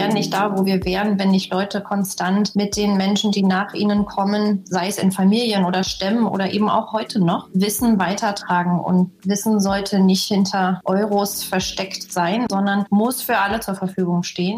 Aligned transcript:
wären 0.00 0.14
nicht 0.14 0.32
da, 0.32 0.56
wo 0.56 0.64
wir 0.64 0.82
wären, 0.86 1.18
wenn 1.18 1.30
nicht 1.30 1.52
Leute 1.52 1.82
konstant 1.82 2.56
mit 2.56 2.74
den 2.74 2.96
Menschen, 2.96 3.32
die 3.32 3.42
nach 3.42 3.74
ihnen 3.74 4.06
kommen, 4.06 4.64
sei 4.64 4.88
es 4.88 4.96
in 4.96 5.12
Familien 5.12 5.66
oder 5.66 5.84
Stämmen 5.84 6.26
oder 6.26 6.50
eben 6.54 6.70
auch 6.70 6.94
heute 6.94 7.22
noch, 7.22 7.50
Wissen 7.52 7.98
weitertragen. 7.98 8.80
Und 8.80 9.10
Wissen 9.26 9.60
sollte 9.60 10.00
nicht 10.00 10.24
hinter 10.24 10.80
Euros 10.84 11.44
versteckt 11.44 12.10
sein, 12.10 12.46
sondern 12.50 12.86
muss 12.88 13.20
für 13.20 13.36
alle 13.36 13.60
zur 13.60 13.74
Verfügung 13.74 14.22
stehen. 14.22 14.56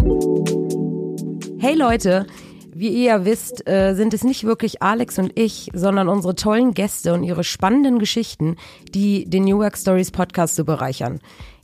Hey 1.58 1.74
Leute! 1.74 2.26
Wie 2.74 2.88
ihr 2.88 3.04
ja 3.04 3.24
wisst, 3.26 3.68
äh, 3.68 3.94
sind 3.94 4.14
es 4.14 4.24
nicht 4.24 4.44
wirklich 4.44 4.80
Alex 4.80 5.18
und 5.18 5.38
ich, 5.38 5.70
sondern 5.74 6.08
unsere 6.08 6.34
tollen 6.34 6.72
Gäste 6.72 7.12
und 7.12 7.22
ihre 7.22 7.44
spannenden 7.44 7.98
Geschichten, 7.98 8.56
die 8.94 9.28
den 9.28 9.44
New 9.44 9.58
Work 9.58 9.76
Stories 9.76 10.10
Podcast 10.10 10.54
so 10.54 10.64
bereichern. 10.64 11.20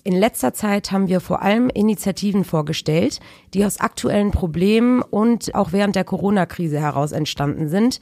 In 0.09 0.17
letzter 0.17 0.55
Zeit 0.55 0.91
haben 0.91 1.09
wir 1.09 1.21
vor 1.21 1.43
allem 1.43 1.69
Initiativen 1.69 2.43
vorgestellt, 2.43 3.21
die 3.53 3.63
aus 3.67 3.79
aktuellen 3.79 4.31
Problemen 4.31 5.03
und 5.03 5.55
auch 5.55 5.73
während 5.73 5.97
der 5.97 6.05
Corona-Krise 6.05 6.81
heraus 6.81 7.13
entstanden 7.13 7.69
sind. 7.69 8.01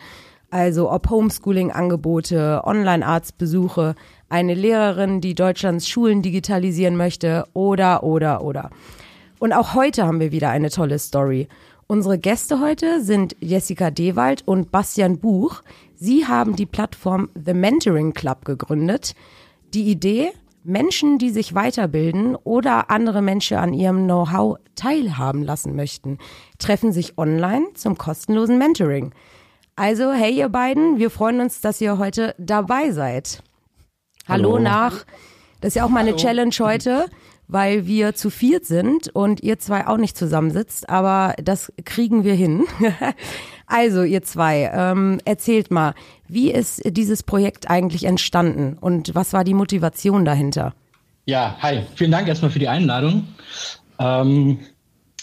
Also 0.49 0.89
ob 0.93 1.11
Homeschooling-Angebote, 1.11 2.63
Online-Arztbesuche, 2.63 3.97
eine 4.29 4.55
Lehrerin, 4.55 5.21
die 5.21 5.35
Deutschlands 5.35 5.89
Schulen 5.89 6.23
digitalisieren 6.23 6.97
möchte 6.97 7.45
oder, 7.55 8.05
oder, 8.05 8.45
oder. 8.45 8.71
Und 9.41 9.53
auch 9.53 9.75
heute 9.75 10.07
haben 10.07 10.21
wir 10.21 10.31
wieder 10.31 10.51
eine 10.51 10.71
tolle 10.71 11.01
Story. 11.01 11.49
Unsere 11.89 12.19
Gäste 12.19 12.61
heute 12.61 13.03
sind 13.03 13.35
Jessica 13.41 13.91
Dewald 13.91 14.47
und 14.47 14.71
Bastian 14.71 15.19
Buch. 15.19 15.61
Sie 15.97 16.25
haben 16.25 16.55
die 16.55 16.67
Plattform 16.67 17.31
The 17.35 17.53
Mentoring 17.53 18.13
Club 18.13 18.45
gegründet. 18.45 19.17
Die 19.75 19.91
Idee, 19.91 20.31
Menschen, 20.67 21.19
die 21.19 21.31
sich 21.31 21.55
weiterbilden 21.55 22.37
oder 22.37 22.91
andere 22.91 23.23
Menschen 23.23 23.57
an 23.57 23.73
ihrem 23.73 24.05
Know-how 24.05 24.59
teilhaben 24.75 25.43
lassen 25.43 25.77
möchten, 25.77 26.19
treffen 26.59 26.93
sich 26.93 27.17
online 27.17 27.67
zum 27.75 27.97
kostenlosen 27.97 28.59
Mentoring. 28.59 29.15
Also, 29.77 30.13
hey 30.13 30.37
ihr 30.37 30.49
beiden, 30.49 30.99
wir 30.99 31.11
freuen 31.11 31.41
uns, 31.41 31.61
dass 31.61 31.81
ihr 31.81 31.99
heute 31.99 32.35
dabei 32.39 32.91
seid. 32.91 33.43
Hallo, 34.27 34.55
Hallo. 34.55 34.59
nach. 34.59 35.05
Das 35.61 35.69
ist 35.69 35.75
ja 35.77 35.85
auch 35.85 35.91
mal 35.91 36.01
eine 36.01 36.17
Challenge 36.17 36.55
heute 36.59 37.07
weil 37.49 37.87
wir 37.87 38.15
zu 38.15 38.31
viert 38.31 38.65
sind 38.65 39.09
und 39.15 39.43
ihr 39.43 39.59
zwei 39.59 39.87
auch 39.87 39.99
nicht 39.99 40.17
zusammensitzt, 40.17 40.89
aber 40.89 41.35
das 41.43 41.73
kriegen 41.85 42.25
wir 42.25 42.35
hin. 42.35 42.65
also 43.67 44.03
ihr 44.03 44.23
zwei, 44.23 44.71
ähm, 44.73 45.21
erzählt 45.25 45.71
mal, 45.71 45.95
wie 46.29 46.51
ist 46.51 46.83
dieses 46.85 47.23
Projekt 47.23 47.69
eigentlich 47.71 48.05
entstanden 48.05 48.77
und 48.81 49.15
was 49.15 49.33
war 49.33 49.45
die 49.45 49.55
Motivation 49.55 50.25
dahinter? 50.25 50.75
Ja, 51.25 51.57
hi, 51.61 51.83
vielen 51.97 52.13
Dank 52.13 52.29
erstmal 52.29 52.51
für 52.51 52.61
die 52.61 52.69
Einladung. 52.69 53.27
Ähm, 53.99 54.59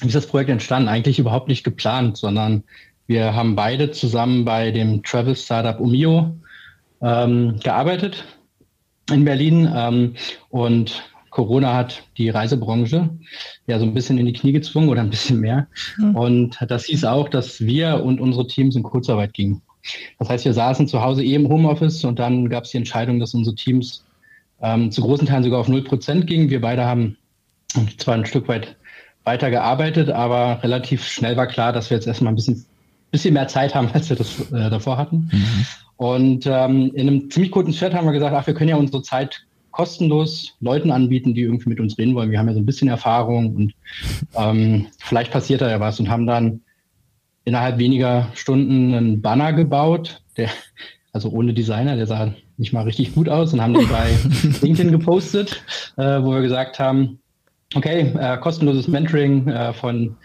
wie 0.02 0.08
ist 0.08 0.16
das 0.16 0.27
Projekt 0.27 0.49
entstanden? 0.49 0.89
Eigentlich 0.89 1.19
überhaupt 1.19 1.47
nicht 1.47 1.64
geplant, 1.64 2.17
sondern 2.17 2.64
wir 3.08 3.33
haben 3.33 3.55
beide 3.55 3.91
zusammen 3.91 4.44
bei 4.44 4.71
dem 4.71 5.03
Travel 5.03 5.36
Startup 5.36 5.80
Umio 5.80 6.36
ähm, 7.02 7.59
gearbeitet 7.64 8.25
in 9.11 9.25
Berlin 9.25 9.71
ähm, 9.73 10.16
und 10.49 11.03
Corona 11.34 11.73
hat 11.73 12.03
die 12.17 12.30
Reisebranche 12.30 13.09
ja 13.66 13.80
so 13.80 13.86
ein 13.86 13.95
bisschen 13.95 14.20
in 14.20 14.28
die 14.28 14.34
Knie 14.34 14.52
gezwungen 14.52 14.89
oder 14.89 15.02
ein 15.02 15.09
bisschen 15.09 15.39
mehr. 15.39 15.66
Mhm. 15.98 16.16
Und 16.16 16.58
das 16.67 16.86
hieß 16.86 17.06
auch, 17.06 17.28
dass 17.28 17.59
wir 17.59 18.03
und 18.03 18.22
unsere 18.22 18.45
Teams 18.45 18.76
in 18.76 18.84
Kurzarbeit 18.84 19.34
gingen. 19.34 19.64
Das 20.20 20.30
heißt, 20.30 20.45
wir 20.45 20.54
saßen 20.54 20.88
zu 20.88 21.02
Hause 21.02 21.23
eh 21.23 21.34
im 21.34 21.50
Homeoffice 21.50 22.04
und 22.04 22.20
dann 22.20 22.50
gab 22.50 22.66
es 22.66 22.70
die 22.70 22.78
Entscheidung, 22.78 23.20
dass 23.20 23.34
unsere 23.34 23.56
Teams 23.56 24.06
ähm, 24.61 24.92
zu 24.92 25.02
großen 25.02 25.28
Teilen 25.28 25.44
sogar 25.44 25.59
auf 25.59 25.67
0 25.67 25.84
Prozent 25.84 26.28
gingen. 26.28 26.52
Wir 26.52 26.61
beide 26.61 26.86
haben 26.86 27.17
zwar 27.98 28.14
ein 28.14 28.28
Stück 28.28 28.48
weit 28.48 28.76
weiter 29.23 29.50
gearbeitet, 29.50 30.11
aber 30.11 30.61
relativ 30.61 31.04
schnell 31.04 31.36
war 31.36 31.48
klar, 31.48 31.73
dass 31.73 31.89
wir 31.89 31.98
jetzt 31.98 32.06
erstmal 32.06 32.31
ein 32.31 32.36
bisschen, 32.36 32.64
bisschen 33.09 33.34
mehr 33.34 33.48
Zeit 33.48 33.73
haben, 33.73 33.89
als 33.94 34.08
wir 34.08 34.17
das 34.17 34.52
äh, 34.52 34.70
davor 34.70 34.98
hatten. 34.98 35.31
Mhm. 35.31 35.66
Und 35.98 36.45
ähm, 36.45 36.92
in 36.94 37.08
einem 37.08 37.31
ziemlich 37.31 37.52
kurzen 37.52 37.73
Chat 37.73 37.95
haben 37.95 38.05
wir 38.05 38.14
gesagt, 38.14 38.36
ach, 38.36 38.45
wir 38.45 38.54
können 38.54 38.70
ja 38.70 38.76
unsere 38.76 39.02
Zeit 39.02 39.43
kostenlos 39.73 40.56
Leuten 40.61 40.92
anbieten, 40.92 41.34
die 41.34 41.42
irgendwie 41.42 41.70
mit 41.70 41.82
uns 41.82 41.98
reden 41.98 42.16
wollen. 42.16 42.32
Wir 42.32 42.39
haben 42.39 42.48
ja 42.48 42.54
so 42.54 42.61
ein 42.61 42.66
bisschen 42.66 42.88
Erfahrung 42.88 43.56
und 43.56 43.73
ähm, 44.38 44.88
vielleicht 45.00 45.32
passiert 45.32 45.61
da 45.61 45.70
ja 45.70 45.82
was 45.82 46.00
und 46.00 46.10
haben 46.10 46.26
dann 46.26 46.61
innerhalb 47.44 47.78
weniger 47.78 48.30
Stunden 48.36 48.94
einen 48.94 49.22
Banner 49.22 49.52
gebaut, 49.52 50.22
der, 50.38 50.50
also 51.11 51.30
ohne 51.30 51.54
Designer, 51.54 51.98
der 51.98 52.08
sah 52.08 52.34
nicht 52.58 52.72
mal 52.72 52.84
richtig 52.84 53.14
gut 53.14 53.28
aus 53.28 53.52
und 53.52 53.61
haben 53.61 53.73
den 53.73 53.89
bei 53.89 54.11
LinkedIn 54.61 54.92
gepostet, 54.92 55.64
äh, 55.98 56.22
wo 56.22 56.32
wir 56.32 56.42
gesagt 56.42 56.80
haben, 56.80 57.20
okay, 57.76 58.14
äh, 58.17 58.38
kostenloses 58.38 58.88
Mentoring 58.88 59.48
äh, 59.48 59.73
von 59.73 60.16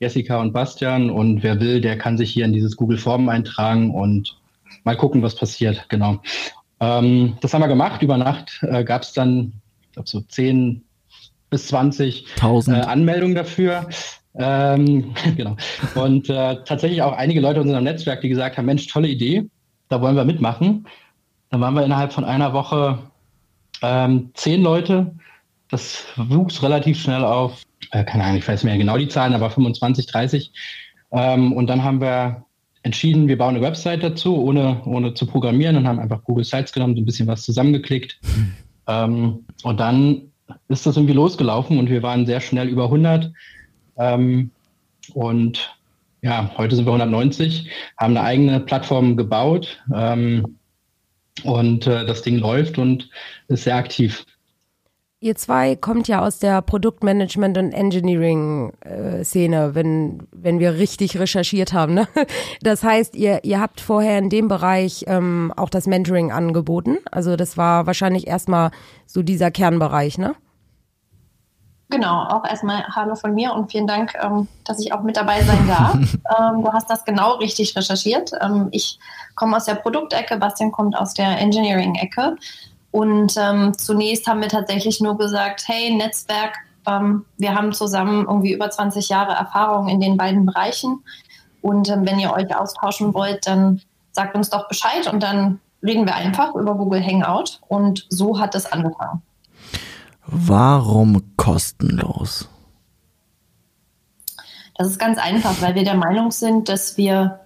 Jessica 0.00 0.40
und 0.40 0.52
Bastian 0.52 1.10
und 1.10 1.42
wer 1.42 1.60
will, 1.60 1.80
der 1.80 1.96
kann 1.96 2.18
sich 2.18 2.30
hier 2.30 2.44
in 2.44 2.52
dieses 2.52 2.76
Google 2.76 2.98
Form 2.98 3.28
eintragen 3.28 3.94
und 3.94 4.36
mal 4.84 4.96
gucken, 4.96 5.22
was 5.22 5.36
passiert. 5.36 5.86
Genau. 5.88 6.20
Ähm, 6.80 7.36
das 7.40 7.54
haben 7.54 7.62
wir 7.62 7.68
gemacht. 7.68 8.02
Über 8.02 8.16
Nacht 8.16 8.62
äh, 8.62 8.84
gab 8.84 9.02
es 9.02 9.12
dann, 9.12 9.52
ich 9.82 9.92
glaube, 9.92 10.08
so 10.08 10.20
10 10.20 10.82
bis 11.50 11.68
20 11.68 12.26
äh, 12.42 12.72
Anmeldungen 12.72 13.34
dafür. 13.34 13.88
Ähm, 14.34 15.14
genau. 15.36 15.56
Und 15.94 16.28
äh, 16.28 16.56
tatsächlich 16.64 17.02
auch 17.02 17.16
einige 17.16 17.40
Leute 17.40 17.60
in 17.60 17.66
unserem 17.66 17.84
Netzwerk, 17.84 18.20
die 18.20 18.28
gesagt 18.28 18.58
haben, 18.58 18.66
Mensch, 18.66 18.86
tolle 18.86 19.08
Idee, 19.08 19.48
da 19.88 20.00
wollen 20.00 20.16
wir 20.16 20.24
mitmachen. 20.24 20.86
Dann 21.50 21.60
waren 21.60 21.74
wir 21.74 21.84
innerhalb 21.84 22.12
von 22.12 22.24
einer 22.24 22.52
Woche 22.52 22.98
ähm, 23.82 24.30
zehn 24.34 24.62
Leute. 24.62 25.14
Das 25.70 26.04
wuchs 26.16 26.62
relativ 26.62 27.00
schnell 27.00 27.24
auf, 27.24 27.62
äh, 27.90 28.04
keine 28.04 28.24
Ahnung, 28.24 28.38
ich 28.38 28.46
weiß 28.46 28.62
nicht 28.62 28.70
mehr 28.70 28.78
genau 28.78 28.98
die 28.98 29.08
Zahlen, 29.08 29.34
aber 29.34 29.50
25, 29.50 30.06
30. 30.06 30.52
Ähm, 31.12 31.52
und 31.52 31.66
dann 31.68 31.82
haben 31.82 32.00
wir 32.00 32.45
entschieden, 32.86 33.26
wir 33.26 33.36
bauen 33.36 33.56
eine 33.56 33.64
Website 33.64 34.04
dazu, 34.04 34.36
ohne, 34.36 34.80
ohne 34.86 35.12
zu 35.12 35.26
programmieren 35.26 35.76
und 35.76 35.88
haben 35.88 35.98
einfach 35.98 36.22
Google 36.22 36.44
Sites 36.44 36.72
genommen, 36.72 36.94
so 36.94 37.02
ein 37.02 37.04
bisschen 37.04 37.26
was 37.26 37.42
zusammengeklickt. 37.42 38.18
Mhm. 38.22 38.52
Ähm, 38.88 39.44
und 39.64 39.80
dann 39.80 40.30
ist 40.68 40.86
das 40.86 40.96
irgendwie 40.96 41.12
losgelaufen 41.12 41.80
und 41.80 41.90
wir 41.90 42.04
waren 42.04 42.24
sehr 42.24 42.40
schnell 42.40 42.68
über 42.68 42.84
100. 42.84 43.32
Ähm, 43.98 44.52
und 45.12 45.76
ja, 46.22 46.52
heute 46.56 46.76
sind 46.76 46.86
wir 46.86 46.92
190, 46.92 47.68
haben 47.98 48.16
eine 48.16 48.24
eigene 48.24 48.60
Plattform 48.60 49.16
gebaut 49.16 49.82
ähm, 49.92 50.56
und 51.42 51.88
äh, 51.88 52.06
das 52.06 52.22
Ding 52.22 52.38
läuft 52.38 52.78
und 52.78 53.10
ist 53.48 53.64
sehr 53.64 53.74
aktiv. 53.74 54.24
Ihr 55.18 55.34
zwei 55.34 55.76
kommt 55.76 56.08
ja 56.08 56.20
aus 56.20 56.40
der 56.40 56.62
Produktmanagement- 56.62 57.58
und 57.58 57.72
Engineering-Szene, 57.72 59.74
wenn, 59.74 60.28
wenn 60.30 60.60
wir 60.60 60.74
richtig 60.74 61.18
recherchiert 61.18 61.72
haben. 61.72 61.94
Ne? 61.94 62.06
Das 62.60 62.82
heißt, 62.82 63.16
ihr, 63.16 63.42
ihr 63.42 63.58
habt 63.58 63.80
vorher 63.80 64.18
in 64.18 64.28
dem 64.28 64.48
Bereich 64.48 65.04
ähm, 65.06 65.54
auch 65.56 65.70
das 65.70 65.86
Mentoring 65.86 66.32
angeboten. 66.32 66.98
Also 67.10 67.36
das 67.36 67.56
war 67.56 67.86
wahrscheinlich 67.86 68.26
erstmal 68.26 68.72
so 69.06 69.22
dieser 69.22 69.50
Kernbereich, 69.50 70.18
ne? 70.18 70.34
Genau, 71.88 72.24
auch 72.24 72.44
erstmal 72.44 72.84
Hallo 72.88 73.14
von 73.14 73.34
mir 73.34 73.54
und 73.54 73.70
vielen 73.70 73.86
Dank, 73.86 74.12
ähm, 74.20 74.48
dass 74.64 74.80
ich 74.80 74.92
auch 74.92 75.02
mit 75.02 75.16
dabei 75.16 75.42
sein 75.42 75.66
darf. 75.66 75.94
ähm, 75.94 76.62
du 76.62 76.72
hast 76.72 76.90
das 76.90 77.04
genau 77.04 77.36
richtig 77.36 77.74
recherchiert. 77.74 78.32
Ähm, 78.42 78.68
ich 78.72 78.98
komme 79.34 79.56
aus 79.56 79.64
der 79.64 79.76
Produktecke, 79.76 80.36
Bastian 80.36 80.72
kommt 80.72 80.98
aus 80.98 81.14
der 81.14 81.38
Engineering-Ecke. 81.38 82.36
Und 82.90 83.34
ähm, 83.36 83.76
zunächst 83.76 84.26
haben 84.26 84.40
wir 84.40 84.48
tatsächlich 84.48 85.00
nur 85.00 85.18
gesagt, 85.18 85.64
hey, 85.66 85.94
Netzwerk, 85.94 86.54
ähm, 86.86 87.24
wir 87.36 87.54
haben 87.54 87.72
zusammen 87.72 88.26
irgendwie 88.26 88.52
über 88.52 88.70
20 88.70 89.08
Jahre 89.08 89.32
Erfahrung 89.32 89.88
in 89.88 90.00
den 90.00 90.16
beiden 90.16 90.46
Bereichen. 90.46 91.04
Und 91.60 91.88
ähm, 91.90 92.06
wenn 92.06 92.18
ihr 92.18 92.32
euch 92.32 92.54
austauschen 92.56 93.12
wollt, 93.12 93.46
dann 93.46 93.82
sagt 94.12 94.34
uns 94.34 94.50
doch 94.50 94.68
Bescheid 94.68 95.12
und 95.12 95.22
dann 95.22 95.60
reden 95.82 96.06
wir 96.06 96.14
einfach 96.14 96.54
über 96.54 96.74
Google 96.74 97.04
Hangout. 97.04 97.60
Und 97.68 98.06
so 98.08 98.38
hat 98.38 98.54
es 98.54 98.66
angefangen. 98.72 99.22
Warum 100.26 101.36
kostenlos? 101.36 102.48
Das 104.76 104.88
ist 104.88 104.98
ganz 104.98 105.18
einfach, 105.18 105.60
weil 105.62 105.74
wir 105.74 105.84
der 105.84 105.94
Meinung 105.94 106.30
sind, 106.30 106.68
dass 106.68 106.96
wir 106.96 107.40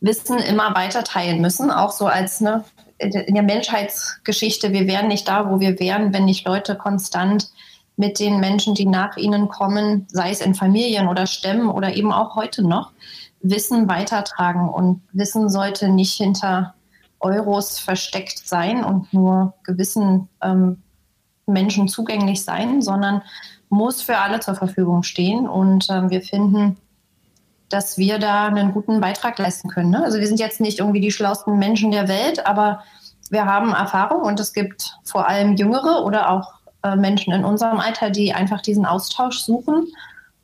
Wissen 0.00 0.38
immer 0.38 0.74
weiter 0.74 1.04
teilen 1.04 1.40
müssen, 1.40 1.70
auch 1.70 1.92
so 1.92 2.06
als 2.06 2.40
ne, 2.40 2.64
in 3.02 3.34
der 3.34 3.42
Menschheitsgeschichte, 3.42 4.72
wir 4.72 4.86
wären 4.86 5.08
nicht 5.08 5.28
da, 5.28 5.50
wo 5.50 5.60
wir 5.60 5.78
wären, 5.80 6.12
wenn 6.12 6.24
nicht 6.24 6.46
Leute 6.46 6.76
konstant 6.76 7.50
mit 7.96 8.18
den 8.18 8.40
Menschen, 8.40 8.74
die 8.74 8.86
nach 8.86 9.16
ihnen 9.16 9.48
kommen, 9.48 10.06
sei 10.10 10.30
es 10.30 10.40
in 10.40 10.54
Familien 10.54 11.08
oder 11.08 11.26
Stämmen 11.26 11.68
oder 11.68 11.94
eben 11.94 12.12
auch 12.12 12.36
heute 12.36 12.66
noch, 12.66 12.92
Wissen 13.40 13.88
weitertragen. 13.88 14.68
Und 14.68 15.02
Wissen 15.12 15.48
sollte 15.48 15.88
nicht 15.88 16.14
hinter 16.14 16.74
Euros 17.20 17.78
versteckt 17.78 18.46
sein 18.46 18.84
und 18.84 19.12
nur 19.12 19.54
gewissen 19.64 20.28
ähm, 20.42 20.82
Menschen 21.46 21.88
zugänglich 21.88 22.44
sein, 22.44 22.82
sondern 22.82 23.22
muss 23.68 24.02
für 24.02 24.18
alle 24.18 24.40
zur 24.40 24.54
Verfügung 24.54 25.02
stehen. 25.02 25.48
Und 25.48 25.88
ähm, 25.90 26.10
wir 26.10 26.22
finden, 26.22 26.76
dass 27.72 27.98
wir 27.98 28.18
da 28.18 28.46
einen 28.46 28.72
guten 28.72 29.00
Beitrag 29.00 29.38
leisten 29.38 29.68
können. 29.68 29.90
Ne? 29.90 30.04
Also 30.04 30.18
wir 30.18 30.26
sind 30.26 30.40
jetzt 30.40 30.60
nicht 30.60 30.78
irgendwie 30.78 31.00
die 31.00 31.10
schlauesten 31.10 31.58
Menschen 31.58 31.90
der 31.90 32.08
Welt, 32.08 32.46
aber 32.46 32.82
wir 33.30 33.46
haben 33.46 33.72
Erfahrung 33.72 34.22
und 34.22 34.38
es 34.40 34.52
gibt 34.52 34.98
vor 35.04 35.26
allem 35.26 35.56
Jüngere 35.56 36.04
oder 36.04 36.30
auch 36.30 36.52
äh, 36.82 36.96
Menschen 36.96 37.32
in 37.32 37.44
unserem 37.44 37.78
Alter, 37.78 38.10
die 38.10 38.34
einfach 38.34 38.60
diesen 38.60 38.84
Austausch 38.84 39.38
suchen. 39.38 39.86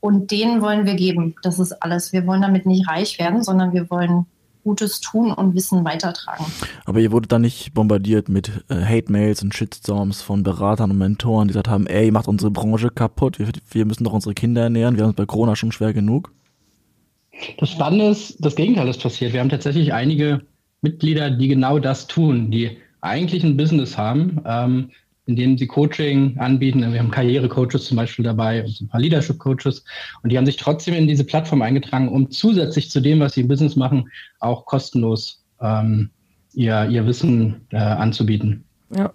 Und 0.00 0.30
denen 0.30 0.62
wollen 0.62 0.86
wir 0.86 0.94
geben. 0.94 1.34
Das 1.42 1.58
ist 1.58 1.72
alles. 1.82 2.12
Wir 2.12 2.25
wollen 2.26 2.40
damit 2.40 2.66
nicht 2.66 2.88
reich 2.88 3.19
werden, 3.19 3.42
sondern 3.42 3.72
wir 3.72 3.90
wollen 3.90 4.26
Gutes 4.62 5.00
tun 5.00 5.32
und 5.32 5.54
Wissen 5.54 5.84
weitertragen. 5.84 6.44
Aber 6.84 7.00
ihr 7.00 7.10
wurdet 7.10 7.32
da 7.32 7.38
nicht 7.38 7.75
bombardiert 7.75 8.28
mit 8.28 8.64
äh, 8.69 8.84
Hate-Mails 8.84 9.42
und 9.42 9.54
Shitstorms 9.54 10.22
von 10.22 10.42
Beratern 10.42 10.90
und 10.90 10.98
Mentoren, 10.98 11.48
die 11.48 11.52
gesagt 11.52 11.69
haben, 11.69 11.86
ey, 11.86 12.06
ihr 12.06 12.12
macht 12.12 12.28
unsere 12.28 12.50
Branche 12.50 12.90
kaputt, 12.90 13.38
wir, 13.38 13.48
wir 13.70 13.86
müssen 13.86 14.04
doch 14.04 14.12
unsere 14.12 14.34
Kinder 14.34 14.62
ernähren, 14.62 14.96
wir 14.96 15.04
haben 15.04 15.10
es 15.10 15.16
bei 15.16 15.26
Corona 15.26 15.56
schon 15.56 15.72
schwer 15.72 15.92
genug. 15.92 16.32
Das 17.58 17.70
Spannende 17.70 18.08
ist, 18.08 18.44
das 18.44 18.56
Gegenteil 18.56 18.88
ist 18.88 19.02
passiert. 19.02 19.32
Wir 19.32 19.40
haben 19.40 19.49
tatsächlich 19.49 19.93
einige 19.93 20.43
Mitglieder, 20.82 21.31
die 21.31 21.49
genau 21.49 21.79
das 21.79 22.06
tun, 22.06 22.50
die 22.50 22.79
eigentlich 23.00 23.44
ein 23.44 23.56
Business 23.56 23.96
haben, 23.96 24.40
ähm, 24.44 24.90
in 25.26 25.37
dem 25.37 25.58
sie 25.58 25.67
Coaching 25.67 26.38
anbieten. 26.38 26.81
Wir 26.93 26.99
haben 26.99 27.11
Karrierecoaches 27.11 27.85
zum 27.85 27.96
Beispiel 27.96 28.25
dabei 28.25 28.64
und 28.64 28.81
ein 28.81 28.88
paar 28.88 29.00
Leadership-Coaches. 29.00 29.85
Und 30.23 30.32
die 30.32 30.38
haben 30.38 30.46
sich 30.46 30.56
trotzdem 30.56 30.94
in 30.94 31.06
diese 31.06 31.25
Plattform 31.25 31.62
eingetragen, 31.62 32.08
um 32.08 32.31
zusätzlich 32.31 32.90
zu 32.90 33.00
dem, 33.00 33.20
was 33.20 33.35
sie 33.35 33.43
im 33.43 33.49
Business 33.49 33.76
machen, 33.76 34.08
auch 34.40 34.64
kostenlos 34.64 35.44
ähm, 35.61 36.11
ihr, 36.55 36.88
ihr 36.88 37.06
Wissen 37.06 37.61
äh, 37.70 37.76
anzubieten. 37.76 38.64
Ja. 38.96 39.12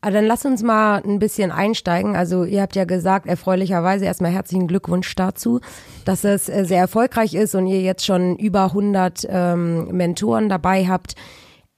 Aber 0.00 0.12
dann 0.12 0.26
lass 0.26 0.44
uns 0.44 0.62
mal 0.62 1.02
ein 1.02 1.18
bisschen 1.18 1.50
einsteigen. 1.50 2.14
Also 2.14 2.44
ihr 2.44 2.62
habt 2.62 2.76
ja 2.76 2.84
gesagt, 2.84 3.26
erfreulicherweise 3.26 4.04
erstmal 4.04 4.30
herzlichen 4.30 4.68
Glückwunsch 4.68 5.14
dazu, 5.16 5.60
dass 6.04 6.24
es 6.24 6.48
äh, 6.48 6.64
sehr 6.64 6.80
erfolgreich 6.80 7.34
ist 7.34 7.54
und 7.54 7.66
ihr 7.66 7.80
jetzt 7.80 8.06
schon 8.06 8.36
über 8.36 8.64
100 8.64 9.26
ähm, 9.28 9.88
Mentoren 9.88 10.48
dabei 10.48 10.86
habt. 10.86 11.14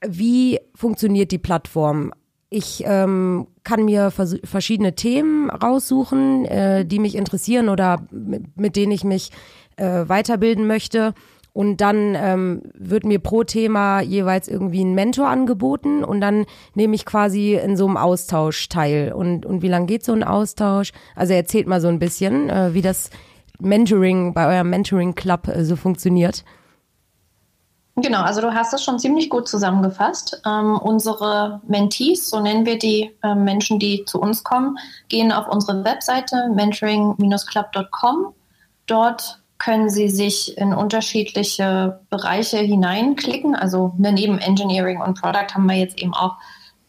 Wie 0.06 0.58
funktioniert 0.74 1.30
die 1.32 1.38
Plattform? 1.38 2.12
Ich 2.50 2.82
ähm, 2.84 3.46
kann 3.64 3.84
mir 3.84 4.10
vers 4.10 4.36
verschiedene 4.44 4.94
Themen 4.94 5.50
raussuchen, 5.50 6.44
äh, 6.46 6.84
die 6.84 6.98
mich 6.98 7.14
interessieren 7.14 7.68
oder 7.68 8.02
mit, 8.10 8.56
mit 8.58 8.76
denen 8.76 8.92
ich 8.92 9.04
mich 9.04 9.30
äh, 9.76 10.08
weiterbilden 10.08 10.66
möchte. 10.66 11.14
Und 11.52 11.80
dann 11.80 12.14
ähm, 12.14 12.62
wird 12.74 13.04
mir 13.04 13.18
pro 13.18 13.42
Thema 13.42 14.00
jeweils 14.00 14.46
irgendwie 14.46 14.84
ein 14.84 14.94
Mentor 14.94 15.28
angeboten 15.28 16.04
und 16.04 16.20
dann 16.20 16.46
nehme 16.74 16.94
ich 16.94 17.04
quasi 17.04 17.54
in 17.54 17.76
so 17.76 17.86
einem 17.86 17.96
Austausch 17.96 18.68
teil. 18.68 19.12
Und, 19.12 19.44
und 19.44 19.62
wie 19.62 19.68
lange 19.68 19.86
geht 19.86 20.04
so 20.04 20.12
ein 20.12 20.22
Austausch? 20.22 20.92
Also 21.16 21.34
erzählt 21.34 21.66
mal 21.66 21.80
so 21.80 21.88
ein 21.88 21.98
bisschen, 21.98 22.48
äh, 22.50 22.72
wie 22.72 22.82
das 22.82 23.10
Mentoring 23.58 24.32
bei 24.32 24.46
eurem 24.56 24.70
Mentoring 24.70 25.14
Club 25.14 25.48
äh, 25.48 25.64
so 25.64 25.76
funktioniert. 25.76 26.44
Genau, 27.96 28.22
also 28.22 28.40
du 28.40 28.54
hast 28.54 28.72
es 28.72 28.82
schon 28.82 28.98
ziemlich 28.98 29.28
gut 29.28 29.48
zusammengefasst. 29.48 30.40
Ähm, 30.46 30.78
unsere 30.78 31.60
Mentees, 31.66 32.30
so 32.30 32.40
nennen 32.40 32.64
wir 32.64 32.78
die 32.78 33.14
äh, 33.22 33.34
Menschen, 33.34 33.78
die 33.78 34.04
zu 34.06 34.20
uns 34.20 34.44
kommen, 34.44 34.78
gehen 35.08 35.32
auf 35.32 35.48
unsere 35.48 35.84
Webseite 35.84 36.48
mentoring-club.com. 36.54 38.32
Dort 38.86 39.39
können 39.60 39.90
sie 39.90 40.08
sich 40.08 40.56
in 40.58 40.72
unterschiedliche 40.72 42.00
Bereiche 42.08 42.56
hineinklicken. 42.56 43.54
Also 43.54 43.92
ne, 43.98 44.12
neben 44.12 44.38
Engineering 44.38 45.00
und 45.00 45.20
Product 45.20 45.54
haben 45.54 45.66
wir 45.66 45.76
jetzt 45.76 46.00
eben 46.00 46.14
auch 46.14 46.36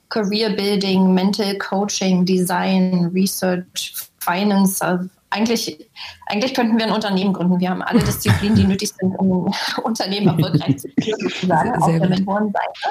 Career 0.09 0.49
Building, 0.51 1.13
Mental 1.13 1.57
Coaching, 1.57 2.25
Design, 2.25 3.11
Research, 3.13 3.93
Finance, 4.19 4.83
also 4.83 5.09
eigentlich, 5.31 5.89
eigentlich 6.27 6.53
könnten 6.53 6.77
wir 6.77 6.85
ein 6.85 6.91
Unternehmen 6.91 7.33
gründen. 7.33 7.59
Wir 7.59 7.69
haben 7.69 7.81
alle 7.81 7.99
Disziplinen, 7.99 8.55
die 8.55 8.65
nötig 8.65 8.91
sind, 8.99 9.15
um 9.15 9.47
ein 9.47 9.53
Unternehmen 9.83 10.27
erfolgreich 10.27 10.77
zu 10.77 10.89
führen, 10.99 11.19
sozusagen, 11.19 11.75
auf 11.75 11.89
der 11.89 12.09
Mentorenseite. 12.09 12.89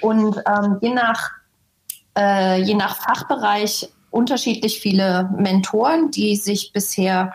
Und 0.00 0.36
ähm, 0.46 0.78
je, 0.80 0.90
nach, 0.90 1.30
äh, 2.16 2.62
je 2.62 2.74
nach 2.74 2.96
Fachbereich 2.96 3.90
unterschiedlich 4.10 4.80
viele 4.80 5.30
Mentoren, 5.36 6.10
die 6.10 6.36
sich 6.36 6.72
bisher 6.72 7.34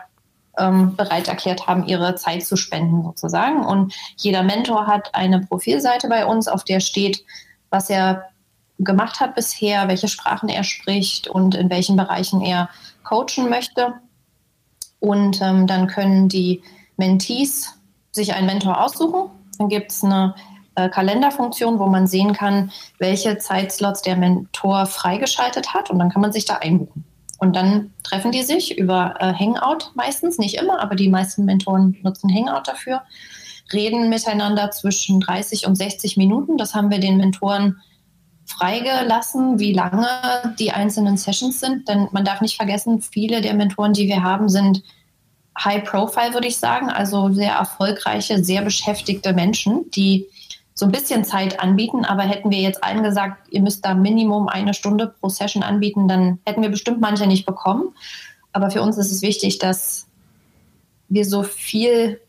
ähm, 0.58 0.96
bereit 0.96 1.28
erklärt 1.28 1.66
haben, 1.66 1.86
ihre 1.86 2.14
Zeit 2.14 2.44
zu 2.44 2.56
spenden, 2.56 3.02
sozusagen. 3.02 3.64
Und 3.64 3.94
jeder 4.16 4.42
Mentor 4.42 4.86
hat 4.86 5.14
eine 5.14 5.40
Profilseite 5.40 6.08
bei 6.08 6.26
uns, 6.26 6.48
auf 6.48 6.64
der 6.64 6.80
steht, 6.80 7.24
was 7.70 7.90
er 7.90 8.28
gemacht 8.78 9.20
hat 9.20 9.34
bisher, 9.34 9.88
welche 9.88 10.08
Sprachen 10.08 10.48
er 10.48 10.64
spricht 10.64 11.28
und 11.28 11.54
in 11.54 11.70
welchen 11.70 11.96
Bereichen 11.96 12.40
er 12.40 12.68
coachen 13.04 13.48
möchte. 13.48 13.94
Und 15.00 15.40
ähm, 15.42 15.66
dann 15.66 15.86
können 15.86 16.28
die 16.28 16.62
Mentees 16.96 17.74
sich 18.10 18.34
einen 18.34 18.46
Mentor 18.46 18.82
aussuchen. 18.82 19.30
Dann 19.58 19.68
gibt 19.68 19.92
es 19.92 20.02
eine 20.02 20.34
äh, 20.76 20.88
Kalenderfunktion, 20.88 21.78
wo 21.78 21.86
man 21.86 22.06
sehen 22.06 22.32
kann, 22.32 22.72
welche 22.98 23.38
Zeitslots 23.38 24.02
der 24.02 24.16
Mentor 24.16 24.86
freigeschaltet 24.86 25.74
hat. 25.74 25.90
Und 25.90 25.98
dann 25.98 26.10
kann 26.10 26.22
man 26.22 26.32
sich 26.32 26.44
da 26.44 26.56
einbuchen. 26.56 27.04
Und 27.38 27.56
dann 27.56 27.92
treffen 28.02 28.32
die 28.32 28.42
sich 28.42 28.78
über 28.78 29.14
äh, 29.18 29.32
Hangout 29.32 29.90
meistens, 29.94 30.38
nicht 30.38 30.54
immer, 30.54 30.80
aber 30.80 30.94
die 30.94 31.08
meisten 31.08 31.44
Mentoren 31.44 31.96
nutzen 32.02 32.32
Hangout 32.32 32.62
dafür, 32.66 33.02
reden 33.72 34.08
miteinander 34.08 34.70
zwischen 34.70 35.20
30 35.20 35.66
und 35.66 35.76
60 35.76 36.16
Minuten. 36.16 36.56
Das 36.56 36.74
haben 36.74 36.90
wir 36.90 37.00
den 37.00 37.16
Mentoren 37.16 37.80
freigelassen, 38.46 39.58
wie 39.58 39.72
lange 39.72 40.06
die 40.58 40.70
einzelnen 40.70 41.16
Sessions 41.16 41.60
sind. 41.60 41.88
Denn 41.88 42.08
man 42.12 42.24
darf 42.24 42.40
nicht 42.40 42.56
vergessen, 42.56 43.00
viele 43.00 43.40
der 43.40 43.54
Mentoren, 43.54 43.94
die 43.94 44.06
wir 44.06 44.22
haben, 44.22 44.48
sind 44.48 44.82
High 45.58 45.84
Profile, 45.84 46.34
würde 46.34 46.48
ich 46.48 46.56
sagen, 46.56 46.90
also 46.90 47.32
sehr 47.32 47.52
erfolgreiche, 47.52 48.42
sehr 48.42 48.62
beschäftigte 48.62 49.32
Menschen, 49.32 49.90
die 49.92 50.26
so 50.74 50.84
ein 50.84 50.92
bisschen 50.92 51.24
Zeit 51.24 51.60
anbieten. 51.60 52.04
Aber 52.04 52.22
hätten 52.22 52.50
wir 52.50 52.58
jetzt 52.58 52.82
allen 52.82 53.02
gesagt, 53.02 53.48
ihr 53.50 53.62
müsst 53.62 53.84
da 53.84 53.94
Minimum 53.94 54.48
eine 54.48 54.74
Stunde 54.74 55.14
pro 55.20 55.28
Session 55.28 55.62
anbieten, 55.62 56.08
dann 56.08 56.40
hätten 56.44 56.62
wir 56.62 56.68
bestimmt 56.68 57.00
manche 57.00 57.26
nicht 57.26 57.46
bekommen. 57.46 57.94
Aber 58.52 58.70
für 58.70 58.82
uns 58.82 58.98
ist 58.98 59.10
es 59.10 59.22
wichtig, 59.22 59.58
dass 59.58 60.06
wir 61.08 61.24
so 61.24 61.42
viel 61.42 62.20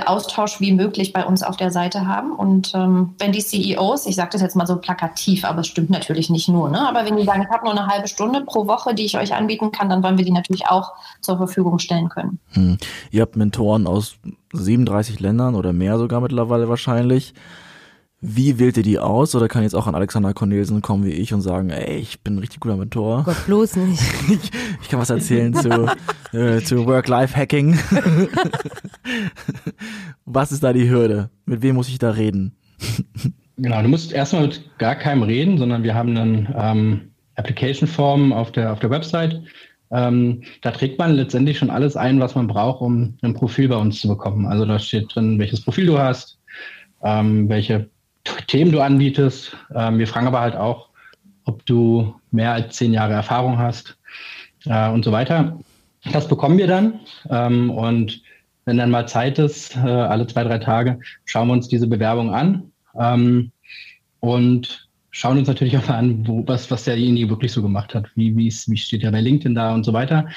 Austausch 0.00 0.60
wie 0.60 0.72
möglich 0.72 1.12
bei 1.12 1.24
uns 1.24 1.42
auf 1.42 1.56
der 1.56 1.70
Seite 1.70 2.06
haben. 2.06 2.32
Und 2.32 2.72
ähm, 2.74 3.14
wenn 3.18 3.32
die 3.32 3.40
CEOs, 3.40 4.06
ich 4.06 4.16
sage 4.16 4.30
das 4.32 4.42
jetzt 4.42 4.56
mal 4.56 4.66
so 4.66 4.76
plakativ, 4.76 5.44
aber 5.44 5.60
es 5.60 5.66
stimmt 5.66 5.90
natürlich 5.90 6.30
nicht 6.30 6.48
nur, 6.48 6.68
ne? 6.68 6.86
aber 6.86 7.04
wenn 7.04 7.16
die 7.16 7.24
sagen, 7.24 7.42
ich 7.42 7.48
habe 7.48 7.64
nur 7.64 7.72
eine 7.72 7.86
halbe 7.86 8.08
Stunde 8.08 8.42
pro 8.42 8.66
Woche, 8.66 8.94
die 8.94 9.04
ich 9.04 9.16
euch 9.16 9.34
anbieten 9.34 9.72
kann, 9.72 9.88
dann 9.88 10.02
wollen 10.02 10.18
wir 10.18 10.24
die 10.24 10.32
natürlich 10.32 10.66
auch 10.66 10.92
zur 11.20 11.36
Verfügung 11.36 11.78
stellen 11.78 12.08
können. 12.08 12.38
Hm. 12.52 12.78
Ihr 13.10 13.22
habt 13.22 13.36
Mentoren 13.36 13.86
aus 13.86 14.16
37 14.52 15.20
Ländern 15.20 15.54
oder 15.54 15.72
mehr 15.72 15.98
sogar 15.98 16.20
mittlerweile 16.20 16.68
wahrscheinlich. 16.68 17.34
Wie 18.24 18.60
wählt 18.60 18.76
ihr 18.76 18.84
die 18.84 19.00
aus? 19.00 19.34
Oder 19.34 19.48
kann 19.48 19.64
jetzt 19.64 19.74
auch 19.74 19.88
an 19.88 19.96
Alexander 19.96 20.32
Cornelsen 20.32 20.80
kommen 20.80 21.04
wie 21.04 21.10
ich 21.10 21.34
und 21.34 21.40
sagen, 21.40 21.70
ey, 21.70 21.96
ich 21.96 22.20
bin 22.20 22.36
ein 22.36 22.38
richtig 22.38 22.60
guter 22.60 22.76
Mentor. 22.76 23.24
Gott, 23.24 23.46
bloß 23.46 23.74
nicht. 23.74 24.00
ich, 24.30 24.50
ich 24.80 24.88
kann 24.88 25.00
was 25.00 25.10
erzählen 25.10 25.52
zu, 25.52 25.90
äh, 26.32 26.60
zu 26.60 26.86
Work-Life-Hacking. 26.86 27.76
was 30.24 30.52
ist 30.52 30.62
da 30.62 30.72
die 30.72 30.88
Hürde? 30.88 31.30
Mit 31.46 31.62
wem 31.62 31.74
muss 31.74 31.88
ich 31.88 31.98
da 31.98 32.12
reden? 32.12 32.54
genau, 33.56 33.82
du 33.82 33.88
musst 33.88 34.12
erstmal 34.12 34.42
mit 34.42 34.78
gar 34.78 34.94
keinem 34.94 35.24
reden, 35.24 35.58
sondern 35.58 35.82
wir 35.82 35.96
haben 35.96 36.16
einen 36.16 36.54
ähm, 36.56 37.00
Application-Form 37.34 38.32
auf 38.32 38.52
der, 38.52 38.72
auf 38.72 38.78
der 38.78 38.90
Website. 38.90 39.42
Ähm, 39.90 40.44
da 40.60 40.70
trägt 40.70 40.96
man 40.96 41.14
letztendlich 41.14 41.58
schon 41.58 41.70
alles 41.70 41.96
ein, 41.96 42.20
was 42.20 42.36
man 42.36 42.46
braucht, 42.46 42.82
um 42.82 43.16
ein 43.22 43.34
Profil 43.34 43.66
bei 43.66 43.76
uns 43.76 44.00
zu 44.00 44.06
bekommen. 44.06 44.46
Also 44.46 44.64
da 44.64 44.78
steht 44.78 45.12
drin, 45.12 45.40
welches 45.40 45.62
Profil 45.62 45.86
du 45.86 45.98
hast, 45.98 46.38
ähm, 47.02 47.48
welche 47.48 47.90
Themen 48.46 48.72
du 48.72 48.80
anbietest. 48.80 49.56
Ähm, 49.74 49.98
wir 49.98 50.06
fragen 50.06 50.26
aber 50.26 50.40
halt 50.40 50.56
auch, 50.56 50.88
ob 51.44 51.64
du 51.66 52.14
mehr 52.30 52.52
als 52.52 52.76
zehn 52.76 52.92
Jahre 52.92 53.14
Erfahrung 53.14 53.58
hast 53.58 53.96
äh, 54.66 54.88
und 54.90 55.04
so 55.04 55.12
weiter. 55.12 55.58
Das 56.12 56.28
bekommen 56.28 56.58
wir 56.58 56.66
dann. 56.66 57.00
Ähm, 57.30 57.70
und 57.70 58.22
wenn 58.64 58.78
dann 58.78 58.90
mal 58.90 59.06
Zeit 59.08 59.38
ist, 59.38 59.76
äh, 59.76 59.80
alle 59.80 60.26
zwei, 60.26 60.44
drei 60.44 60.58
Tage, 60.58 61.00
schauen 61.24 61.48
wir 61.48 61.54
uns 61.54 61.68
diese 61.68 61.86
Bewerbung 61.86 62.32
an 62.32 62.70
ähm, 62.98 63.50
und 64.20 64.88
schauen 65.10 65.38
uns 65.38 65.48
natürlich 65.48 65.76
auch 65.76 65.86
mal 65.88 65.96
an, 65.96 66.26
wo, 66.26 66.46
was, 66.46 66.70
was 66.70 66.84
derjenige 66.84 67.28
wirklich 67.28 67.52
so 67.52 67.62
gemacht 67.62 67.94
hat. 67.94 68.06
Wie, 68.14 68.36
wie, 68.36 68.50
steht 68.50 69.02
er 69.02 69.12
bei 69.12 69.20
LinkedIn 69.20 69.54
da 69.54 69.74
und 69.74 69.84
so 69.84 69.92
weiter. 69.92 70.28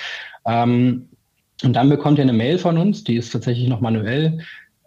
Ähm, 0.45 1.07
und 1.63 1.73
dann 1.73 1.89
bekommt 1.89 2.19
er 2.19 2.23
eine 2.23 2.33
Mail 2.33 2.57
von 2.57 2.77
uns, 2.77 3.03
die 3.03 3.15
ist 3.15 3.31
tatsächlich 3.31 3.69
noch 3.69 3.79
manuell, 3.79 4.39